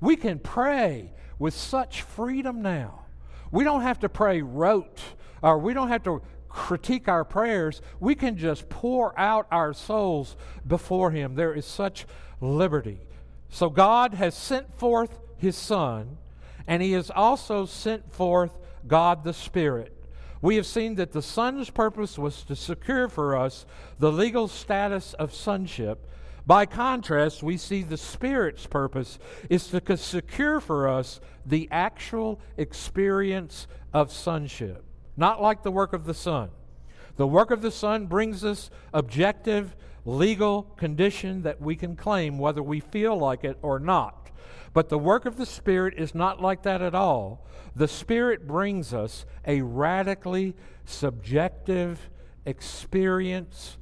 We 0.00 0.16
can 0.16 0.38
pray 0.38 1.12
with 1.38 1.54
such 1.54 2.02
freedom 2.02 2.62
now. 2.62 3.06
We 3.50 3.64
don't 3.64 3.82
have 3.82 4.00
to 4.00 4.08
pray 4.08 4.40
rote, 4.40 5.00
or 5.42 5.58
we 5.58 5.74
don't 5.74 5.88
have 5.88 6.04
to 6.04 6.22
critique 6.48 7.08
our 7.08 7.24
prayers. 7.24 7.82
We 8.00 8.14
can 8.14 8.36
just 8.36 8.68
pour 8.68 9.18
out 9.18 9.46
our 9.50 9.72
souls 9.72 10.36
before 10.66 11.10
Him. 11.10 11.34
There 11.34 11.54
is 11.54 11.66
such 11.66 12.06
liberty. 12.40 13.00
So 13.48 13.68
God 13.68 14.14
has 14.14 14.34
sent 14.34 14.74
forth 14.78 15.18
His 15.36 15.56
Son, 15.56 16.18
and 16.66 16.82
He 16.82 16.92
has 16.92 17.10
also 17.10 17.66
sent 17.66 18.12
forth 18.12 18.56
God 18.86 19.24
the 19.24 19.34
Spirit 19.34 20.01
we 20.42 20.56
have 20.56 20.66
seen 20.66 20.96
that 20.96 21.12
the 21.12 21.22
Son's 21.22 21.70
purpose 21.70 22.18
was 22.18 22.42
to 22.42 22.56
secure 22.56 23.08
for 23.08 23.36
us 23.36 23.64
the 24.00 24.10
legal 24.10 24.48
status 24.48 25.14
of 25.14 25.32
sonship. 25.32 26.08
By 26.44 26.66
contrast, 26.66 27.44
we 27.44 27.56
see 27.56 27.82
the 27.82 27.96
Spirit's 27.96 28.66
purpose 28.66 29.20
is 29.48 29.68
to 29.68 29.96
secure 29.96 30.58
for 30.58 30.88
us 30.88 31.20
the 31.46 31.68
actual 31.70 32.40
experience 32.56 33.68
of 33.94 34.10
sonship, 34.10 34.84
not 35.16 35.40
like 35.40 35.62
the 35.62 35.70
work 35.70 35.92
of 35.92 36.04
the 36.04 36.14
Son. 36.14 36.50
The 37.16 37.26
work 37.26 37.52
of 37.52 37.62
the 37.62 37.70
Son 37.70 38.06
brings 38.06 38.44
us 38.44 38.70
objective, 38.92 39.76
legal 40.04 40.62
condition 40.76 41.42
that 41.42 41.60
we 41.60 41.76
can 41.76 41.94
claim 41.94 42.38
whether 42.38 42.62
we 42.62 42.80
feel 42.80 43.16
like 43.16 43.44
it 43.44 43.58
or 43.62 43.78
not. 43.78 44.31
But 44.72 44.88
the 44.88 44.98
work 44.98 45.26
of 45.26 45.36
the 45.36 45.46
Spirit 45.46 45.94
is 45.98 46.14
not 46.14 46.40
like 46.40 46.62
that 46.62 46.80
at 46.80 46.94
all. 46.94 47.46
The 47.76 47.88
Spirit 47.88 48.46
brings 48.46 48.94
us 48.94 49.26
a 49.46 49.62
radically 49.62 50.54
subjective 50.84 52.10
experience, 52.46 53.76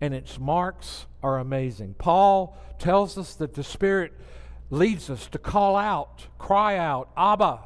and 0.00 0.12
its 0.12 0.38
marks 0.38 1.06
are 1.22 1.38
amazing. 1.38 1.94
Paul 1.98 2.56
tells 2.78 3.16
us 3.16 3.34
that 3.36 3.54
the 3.54 3.64
Spirit 3.64 4.12
leads 4.70 5.08
us 5.08 5.26
to 5.28 5.38
call 5.38 5.76
out, 5.76 6.26
cry 6.38 6.76
out, 6.76 7.10
Abba, 7.16 7.60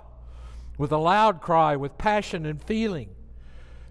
with 0.78 0.92
a 0.92 0.98
loud 0.98 1.40
cry, 1.40 1.76
with 1.76 1.98
passion 1.98 2.46
and 2.46 2.62
feeling. 2.62 3.10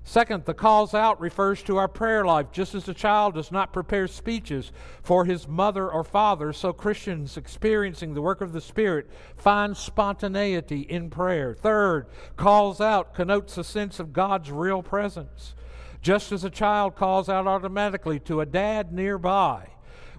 Second, 0.03 0.45
the 0.45 0.53
calls 0.53 0.93
out 0.93 1.21
refers 1.21 1.61
to 1.63 1.77
our 1.77 1.87
prayer 1.87 2.25
life. 2.25 2.47
Just 2.51 2.73
as 2.75 2.89
a 2.89 2.93
child 2.93 3.35
does 3.35 3.51
not 3.51 3.71
prepare 3.71 4.07
speeches 4.07 4.71
for 5.03 5.25
his 5.25 5.47
mother 5.47 5.89
or 5.89 6.03
father, 6.03 6.51
so 6.51 6.73
Christians 6.73 7.37
experiencing 7.37 8.13
the 8.13 8.21
work 8.21 8.41
of 8.41 8.51
the 8.51 8.61
Spirit 8.61 9.09
find 9.37 9.77
spontaneity 9.77 10.81
in 10.81 11.09
prayer. 11.09 11.53
Third, 11.53 12.07
calls 12.35 12.81
out 12.81 13.13
connotes 13.13 13.57
a 13.57 13.63
sense 13.63 13.99
of 13.99 14.11
God's 14.11 14.51
real 14.51 14.81
presence. 14.81 15.53
Just 16.01 16.31
as 16.31 16.43
a 16.43 16.49
child 16.49 16.95
calls 16.95 17.29
out 17.29 17.45
automatically 17.45 18.19
to 18.21 18.41
a 18.41 18.45
dad 18.45 18.91
nearby, 18.91 19.67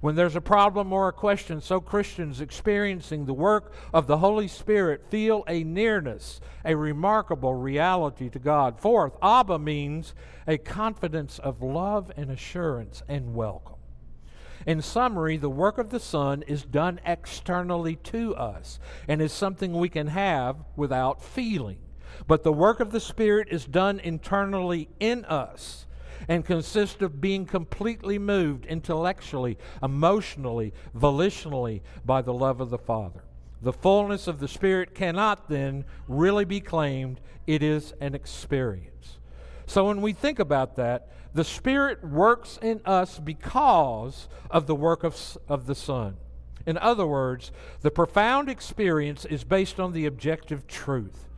when 0.02 0.16
there's 0.16 0.34
a 0.34 0.40
problem 0.40 0.92
or 0.92 1.06
a 1.06 1.12
question, 1.12 1.60
so 1.60 1.80
Christians 1.80 2.40
experiencing 2.40 3.24
the 3.24 3.32
work 3.32 3.72
of 3.94 4.08
the 4.08 4.18
Holy 4.18 4.48
Spirit 4.48 5.06
feel 5.08 5.44
a 5.46 5.62
nearness, 5.62 6.40
a 6.64 6.74
remarkable 6.74 7.54
reality 7.54 8.28
to 8.30 8.40
God. 8.40 8.80
Fourth, 8.80 9.16
Abba 9.22 9.60
means 9.60 10.12
a 10.48 10.58
confidence 10.58 11.38
of 11.38 11.62
love 11.62 12.10
and 12.16 12.32
assurance 12.32 13.04
and 13.06 13.32
welcome. 13.32 13.76
In 14.66 14.82
summary, 14.82 15.36
the 15.36 15.48
work 15.48 15.78
of 15.78 15.90
the 15.90 16.00
Son 16.00 16.42
is 16.48 16.64
done 16.64 16.98
externally 17.06 17.94
to 17.94 18.34
us 18.34 18.80
and 19.06 19.22
is 19.22 19.32
something 19.32 19.72
we 19.72 19.88
can 19.88 20.08
have 20.08 20.56
without 20.74 21.22
feeling. 21.22 21.78
But 22.26 22.42
the 22.42 22.52
work 22.52 22.80
of 22.80 22.90
the 22.90 22.98
Spirit 22.98 23.46
is 23.52 23.66
done 23.66 24.00
internally 24.00 24.88
in 24.98 25.24
us 25.26 25.86
and 26.28 26.44
consist 26.44 27.02
of 27.02 27.20
being 27.20 27.46
completely 27.46 28.18
moved 28.18 28.66
intellectually, 28.66 29.58
emotionally, 29.82 30.72
volitionally 30.96 31.80
by 32.04 32.22
the 32.22 32.34
love 32.34 32.60
of 32.60 32.70
the 32.70 32.78
Father. 32.78 33.24
The 33.60 33.72
fullness 33.72 34.26
of 34.26 34.40
the 34.40 34.48
Spirit 34.48 34.94
cannot 34.94 35.48
then 35.48 35.84
really 36.08 36.44
be 36.44 36.60
claimed, 36.60 37.20
it 37.46 37.62
is 37.62 37.94
an 38.00 38.14
experience. 38.14 39.18
So 39.66 39.86
when 39.86 40.02
we 40.02 40.12
think 40.12 40.38
about 40.38 40.76
that, 40.76 41.08
the 41.34 41.44
Spirit 41.44 42.04
works 42.04 42.58
in 42.60 42.80
us 42.84 43.18
because 43.18 44.28
of 44.50 44.66
the 44.66 44.74
work 44.74 45.04
of, 45.04 45.38
of 45.48 45.66
the 45.66 45.74
Son. 45.74 46.16
In 46.66 46.78
other 46.78 47.06
words, 47.06 47.50
the 47.80 47.90
profound 47.90 48.48
experience 48.48 49.24
is 49.24 49.44
based 49.44 49.80
on 49.80 49.92
the 49.92 50.06
objective 50.06 50.66
truth. 50.66 51.28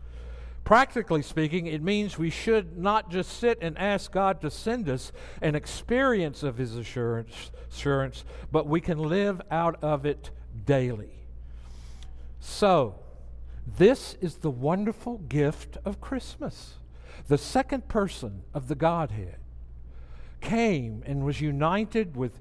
Practically 0.65 1.21
speaking, 1.21 1.67
it 1.67 1.83
means 1.83 2.17
we 2.17 2.31
should 2.31 2.79
not 2.79 3.11
just 3.11 3.39
sit 3.39 3.59
and 3.61 3.77
ask 3.77 4.11
God 4.11 4.41
to 4.41 4.51
send 4.51 4.89
us 4.89 5.13
an 5.43 5.55
experience 5.55 6.43
of 6.43 6.57
His 6.57 6.75
assurance, 6.75 7.51
assurance 7.71 8.25
but 8.51 8.67
we 8.67 8.81
can 8.81 8.99
live 8.99 9.43
out 9.51 9.77
of 9.83 10.07
it 10.07 10.31
daily. 10.65 11.13
So, 12.41 12.99
this 13.77 14.17
is 14.23 14.37
the 14.37 14.51
wonderful 14.51 15.19
gift 15.19 15.77
of 15.85 16.01
Christmas. 16.01 16.75
The 17.29 17.39
second 17.39 17.89
person 17.89 18.43
of 18.55 18.69
the 18.69 18.75
Godhead 18.75 19.37
came 20.41 21.03
and 21.05 21.25
was 21.25 21.41
united 21.43 22.17
with 22.17 22.41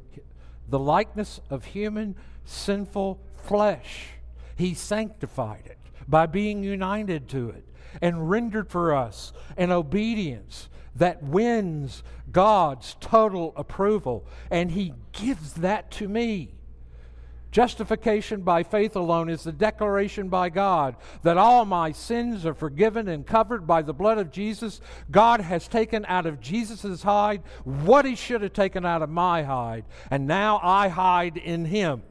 the 0.69 0.79
likeness 0.79 1.41
of 1.49 1.65
human 1.65 2.15
sinful 2.45 3.19
flesh. 3.33 4.11
He 4.55 4.73
sanctified 4.73 5.63
it 5.65 5.77
by 6.07 6.25
being 6.25 6.63
united 6.63 7.27
to 7.29 7.49
it 7.49 7.65
and 8.01 8.29
rendered 8.29 8.69
for 8.69 8.93
us 8.93 9.33
an 9.57 9.71
obedience 9.71 10.69
that 10.95 11.23
wins 11.23 12.03
God's 12.31 12.95
total 12.99 13.53
approval, 13.55 14.25
and 14.51 14.71
He 14.71 14.93
gives 15.11 15.53
that 15.53 15.91
to 15.91 16.07
me. 16.07 16.55
Justification 17.51 18.41
by 18.41 18.63
faith 18.63 18.95
alone 18.95 19.29
is 19.29 19.43
the 19.43 19.51
declaration 19.51 20.27
by 20.27 20.49
God 20.49 20.95
that 21.21 21.37
all 21.37 21.65
my 21.65 21.91
sins 21.91 22.47
are 22.47 22.55
forgiven 22.55 23.07
and 23.07 23.27
covered 23.27 23.67
by 23.67 23.83
the 23.83 23.93
blood 23.93 24.17
of 24.17 24.31
Jesus. 24.31 24.81
God 25.11 25.39
has 25.39 25.67
taken 25.67 26.03
out 26.07 26.25
of 26.25 26.41
Jesus' 26.41 27.03
hide 27.03 27.43
what 27.63 28.05
He 28.05 28.15
should 28.15 28.41
have 28.41 28.53
taken 28.53 28.87
out 28.87 29.03
of 29.03 29.09
my 29.09 29.43
hide, 29.43 29.85
and 30.09 30.25
now 30.25 30.59
I 30.63 30.87
hide 30.87 31.37
in 31.37 31.65
Him. 31.65 32.01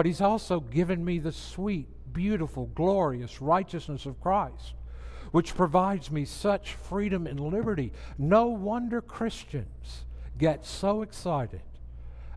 But 0.00 0.06
He's 0.06 0.22
also 0.22 0.60
given 0.60 1.04
me 1.04 1.18
the 1.18 1.30
sweet 1.30 1.86
beautiful, 2.14 2.70
glorious 2.74 3.42
righteousness 3.42 4.06
of 4.06 4.18
Christ, 4.18 4.72
which 5.30 5.54
provides 5.54 6.10
me 6.10 6.24
such 6.24 6.72
freedom 6.72 7.26
and 7.26 7.38
liberty. 7.38 7.92
No 8.16 8.46
wonder 8.46 9.02
Christians 9.02 10.06
get 10.38 10.64
so 10.64 11.02
excited 11.02 11.60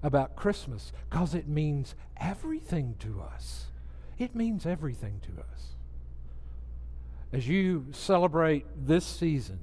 about 0.02 0.36
Christmas 0.36 0.92
because 1.10 1.34
it 1.34 1.48
means 1.48 1.96
everything 2.18 2.96
to 3.00 3.22
us. 3.22 3.68
It 4.20 4.36
means 4.36 4.66
everything 4.66 5.22
to 5.22 5.42
us. 5.42 5.76
As 7.32 7.48
you 7.48 7.86
celebrate 7.94 8.66
this 8.76 9.06
season, 9.06 9.60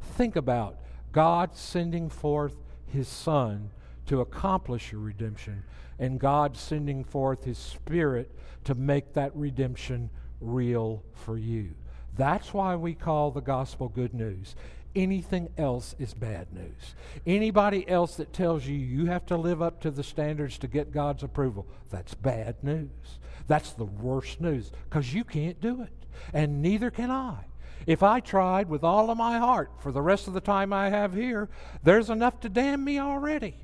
think 0.00 0.34
about 0.34 0.80
God 1.12 1.54
sending 1.54 2.10
forth 2.10 2.56
His 2.88 3.06
Son 3.06 3.70
to 4.06 4.20
accomplish 4.20 4.92
your 4.92 5.00
redemption 5.00 5.64
and 5.98 6.20
God 6.20 6.56
sending 6.56 7.04
forth 7.04 7.44
His 7.44 7.58
Spirit 7.58 8.30
to 8.64 8.74
make 8.74 9.14
that 9.14 9.34
redemption 9.34 10.10
real 10.40 11.02
for 11.14 11.38
you. 11.38 11.70
That's 12.16 12.52
why 12.52 12.76
we 12.76 12.94
call 12.94 13.30
the 13.30 13.40
gospel 13.40 13.88
good 13.88 14.14
news. 14.14 14.56
Anything 14.94 15.50
else 15.58 15.94
is 15.98 16.14
bad 16.14 16.52
news. 16.52 16.94
Anybody 17.26 17.86
else 17.88 18.16
that 18.16 18.32
tells 18.32 18.66
you 18.66 18.74
you 18.74 19.06
have 19.06 19.26
to 19.26 19.36
live 19.36 19.60
up 19.60 19.80
to 19.82 19.90
the 19.90 20.02
standards 20.02 20.56
to 20.58 20.68
get 20.68 20.92
God's 20.92 21.22
approval, 21.22 21.66
that's 21.90 22.14
bad 22.14 22.56
news. 22.62 23.18
That's 23.46 23.72
the 23.72 23.84
worst 23.84 24.40
news 24.40 24.72
because 24.88 25.12
you 25.12 25.22
can't 25.22 25.60
do 25.60 25.82
it, 25.82 25.92
and 26.32 26.62
neither 26.62 26.90
can 26.90 27.10
I. 27.10 27.44
If 27.86 28.02
I 28.02 28.20
tried 28.20 28.68
with 28.68 28.82
all 28.82 29.10
of 29.10 29.18
my 29.18 29.38
heart 29.38 29.70
for 29.78 29.92
the 29.92 30.02
rest 30.02 30.26
of 30.26 30.34
the 30.34 30.40
time 30.40 30.72
I 30.72 30.88
have 30.90 31.12
here, 31.12 31.48
there's 31.84 32.10
enough 32.10 32.40
to 32.40 32.48
damn 32.48 32.82
me 32.82 32.98
already. 32.98 33.54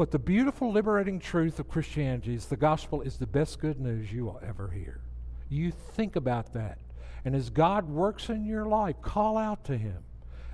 But 0.00 0.12
the 0.12 0.18
beautiful, 0.18 0.72
liberating 0.72 1.18
truth 1.18 1.60
of 1.60 1.68
Christianity 1.68 2.32
is 2.32 2.46
the 2.46 2.56
gospel 2.56 3.02
is 3.02 3.18
the 3.18 3.26
best 3.26 3.60
good 3.60 3.78
news 3.78 4.10
you 4.10 4.24
will 4.24 4.40
ever 4.42 4.70
hear. 4.70 5.02
You 5.50 5.72
think 5.72 6.16
about 6.16 6.54
that. 6.54 6.78
And 7.22 7.36
as 7.36 7.50
God 7.50 7.86
works 7.86 8.30
in 8.30 8.46
your 8.46 8.64
life, 8.64 9.02
call 9.02 9.36
out 9.36 9.62
to 9.64 9.76
Him 9.76 9.98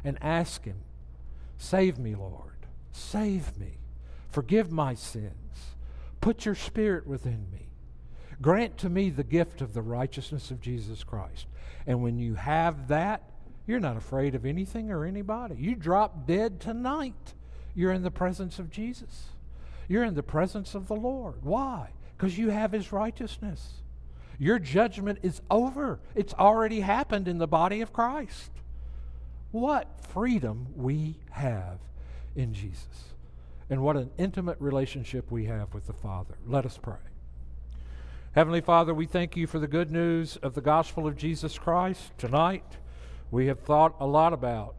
and 0.02 0.18
ask 0.20 0.64
Him, 0.64 0.78
Save 1.58 1.96
me, 1.96 2.16
Lord. 2.16 2.66
Save 2.90 3.56
me. 3.56 3.78
Forgive 4.32 4.72
my 4.72 4.94
sins. 4.94 5.76
Put 6.20 6.44
your 6.44 6.56
spirit 6.56 7.06
within 7.06 7.46
me. 7.52 7.68
Grant 8.42 8.76
to 8.78 8.88
me 8.88 9.10
the 9.10 9.22
gift 9.22 9.60
of 9.60 9.74
the 9.74 9.82
righteousness 9.82 10.50
of 10.50 10.60
Jesus 10.60 11.04
Christ. 11.04 11.46
And 11.86 12.02
when 12.02 12.18
you 12.18 12.34
have 12.34 12.88
that, 12.88 13.22
you're 13.64 13.78
not 13.78 13.96
afraid 13.96 14.34
of 14.34 14.44
anything 14.44 14.90
or 14.90 15.04
anybody. 15.04 15.54
You 15.56 15.76
drop 15.76 16.26
dead 16.26 16.58
tonight. 16.58 17.34
You're 17.76 17.92
in 17.92 18.02
the 18.02 18.10
presence 18.10 18.58
of 18.58 18.70
Jesus. 18.70 19.35
You're 19.88 20.04
in 20.04 20.14
the 20.14 20.22
presence 20.22 20.74
of 20.74 20.88
the 20.88 20.96
Lord. 20.96 21.36
Why? 21.42 21.90
Because 22.16 22.38
you 22.38 22.50
have 22.50 22.72
His 22.72 22.92
righteousness. 22.92 23.82
Your 24.38 24.58
judgment 24.58 25.20
is 25.22 25.40
over, 25.50 26.00
it's 26.14 26.34
already 26.34 26.80
happened 26.80 27.28
in 27.28 27.38
the 27.38 27.46
body 27.46 27.80
of 27.80 27.92
Christ. 27.92 28.50
What 29.50 29.88
freedom 30.12 30.66
we 30.76 31.16
have 31.30 31.78
in 32.34 32.52
Jesus. 32.52 33.14
And 33.70 33.82
what 33.82 33.96
an 33.96 34.10
intimate 34.18 34.58
relationship 34.60 35.30
we 35.30 35.46
have 35.46 35.72
with 35.72 35.86
the 35.86 35.92
Father. 35.92 36.36
Let 36.46 36.66
us 36.66 36.78
pray. 36.80 36.94
Heavenly 38.32 38.60
Father, 38.60 38.92
we 38.92 39.06
thank 39.06 39.36
you 39.36 39.46
for 39.46 39.58
the 39.58 39.66
good 39.66 39.90
news 39.90 40.36
of 40.36 40.54
the 40.54 40.60
gospel 40.60 41.06
of 41.06 41.16
Jesus 41.16 41.58
Christ. 41.58 42.12
Tonight, 42.18 42.76
we 43.30 43.46
have 43.46 43.60
thought 43.60 43.96
a 43.98 44.06
lot 44.06 44.32
about 44.34 44.76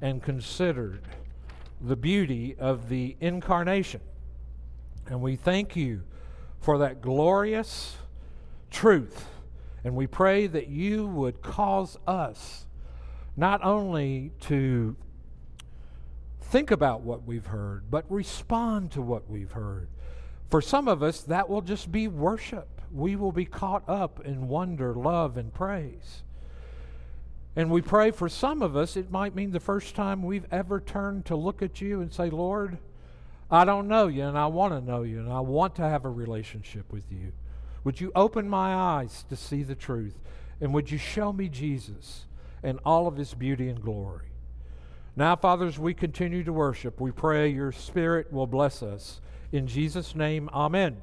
and 0.00 0.22
considered 0.22 1.02
the 1.80 1.96
beauty 1.96 2.56
of 2.58 2.88
the 2.88 3.16
incarnation 3.20 4.00
and 5.10 5.20
we 5.20 5.36
thank 5.36 5.74
you 5.74 6.02
for 6.60 6.78
that 6.78 7.02
glorious 7.02 7.96
truth. 8.70 9.26
And 9.82 9.96
we 9.96 10.06
pray 10.06 10.46
that 10.46 10.68
you 10.68 11.06
would 11.06 11.42
cause 11.42 11.98
us 12.06 12.66
not 13.36 13.64
only 13.64 14.30
to 14.40 14.96
think 16.40 16.70
about 16.70 17.00
what 17.00 17.24
we've 17.26 17.46
heard, 17.46 17.90
but 17.90 18.04
respond 18.10 18.92
to 18.92 19.02
what 19.02 19.28
we've 19.28 19.52
heard. 19.52 19.88
For 20.48 20.62
some 20.62 20.88
of 20.88 21.02
us, 21.02 21.22
that 21.22 21.48
will 21.48 21.62
just 21.62 21.90
be 21.90 22.06
worship. 22.06 22.80
We 22.92 23.16
will 23.16 23.32
be 23.32 23.44
caught 23.44 23.88
up 23.88 24.20
in 24.24 24.48
wonder, 24.48 24.94
love, 24.94 25.36
and 25.36 25.52
praise. 25.52 26.22
And 27.56 27.70
we 27.70 27.82
pray 27.82 28.10
for 28.10 28.28
some 28.28 28.62
of 28.62 28.76
us, 28.76 28.96
it 28.96 29.10
might 29.10 29.34
mean 29.34 29.50
the 29.50 29.60
first 29.60 29.96
time 29.96 30.22
we've 30.22 30.46
ever 30.52 30.80
turned 30.80 31.24
to 31.26 31.36
look 31.36 31.62
at 31.62 31.80
you 31.80 32.00
and 32.00 32.12
say, 32.12 32.30
Lord, 32.30 32.78
I 33.50 33.64
don't 33.64 33.88
know 33.88 34.06
you 34.06 34.24
and 34.24 34.38
I 34.38 34.46
want 34.46 34.72
to 34.72 34.80
know 34.80 35.02
you 35.02 35.18
and 35.18 35.32
I 35.32 35.40
want 35.40 35.74
to 35.76 35.82
have 35.82 36.04
a 36.04 36.10
relationship 36.10 36.92
with 36.92 37.10
you. 37.10 37.32
Would 37.84 38.00
you 38.00 38.12
open 38.14 38.48
my 38.48 38.74
eyes 38.74 39.24
to 39.28 39.36
see 39.36 39.62
the 39.62 39.74
truth? 39.74 40.18
And 40.60 40.72
would 40.74 40.90
you 40.90 40.98
show 40.98 41.32
me 41.32 41.48
Jesus 41.48 42.26
and 42.62 42.78
all 42.84 43.06
of 43.06 43.16
his 43.16 43.34
beauty 43.34 43.68
and 43.68 43.80
glory? 43.80 44.26
Now, 45.16 45.34
Father, 45.34 45.66
as 45.66 45.78
we 45.78 45.94
continue 45.94 46.44
to 46.44 46.52
worship, 46.52 47.00
we 47.00 47.10
pray 47.10 47.48
your 47.48 47.72
Spirit 47.72 48.32
will 48.32 48.46
bless 48.46 48.82
us. 48.82 49.20
In 49.50 49.66
Jesus' 49.66 50.14
name, 50.14 50.48
amen. 50.52 50.98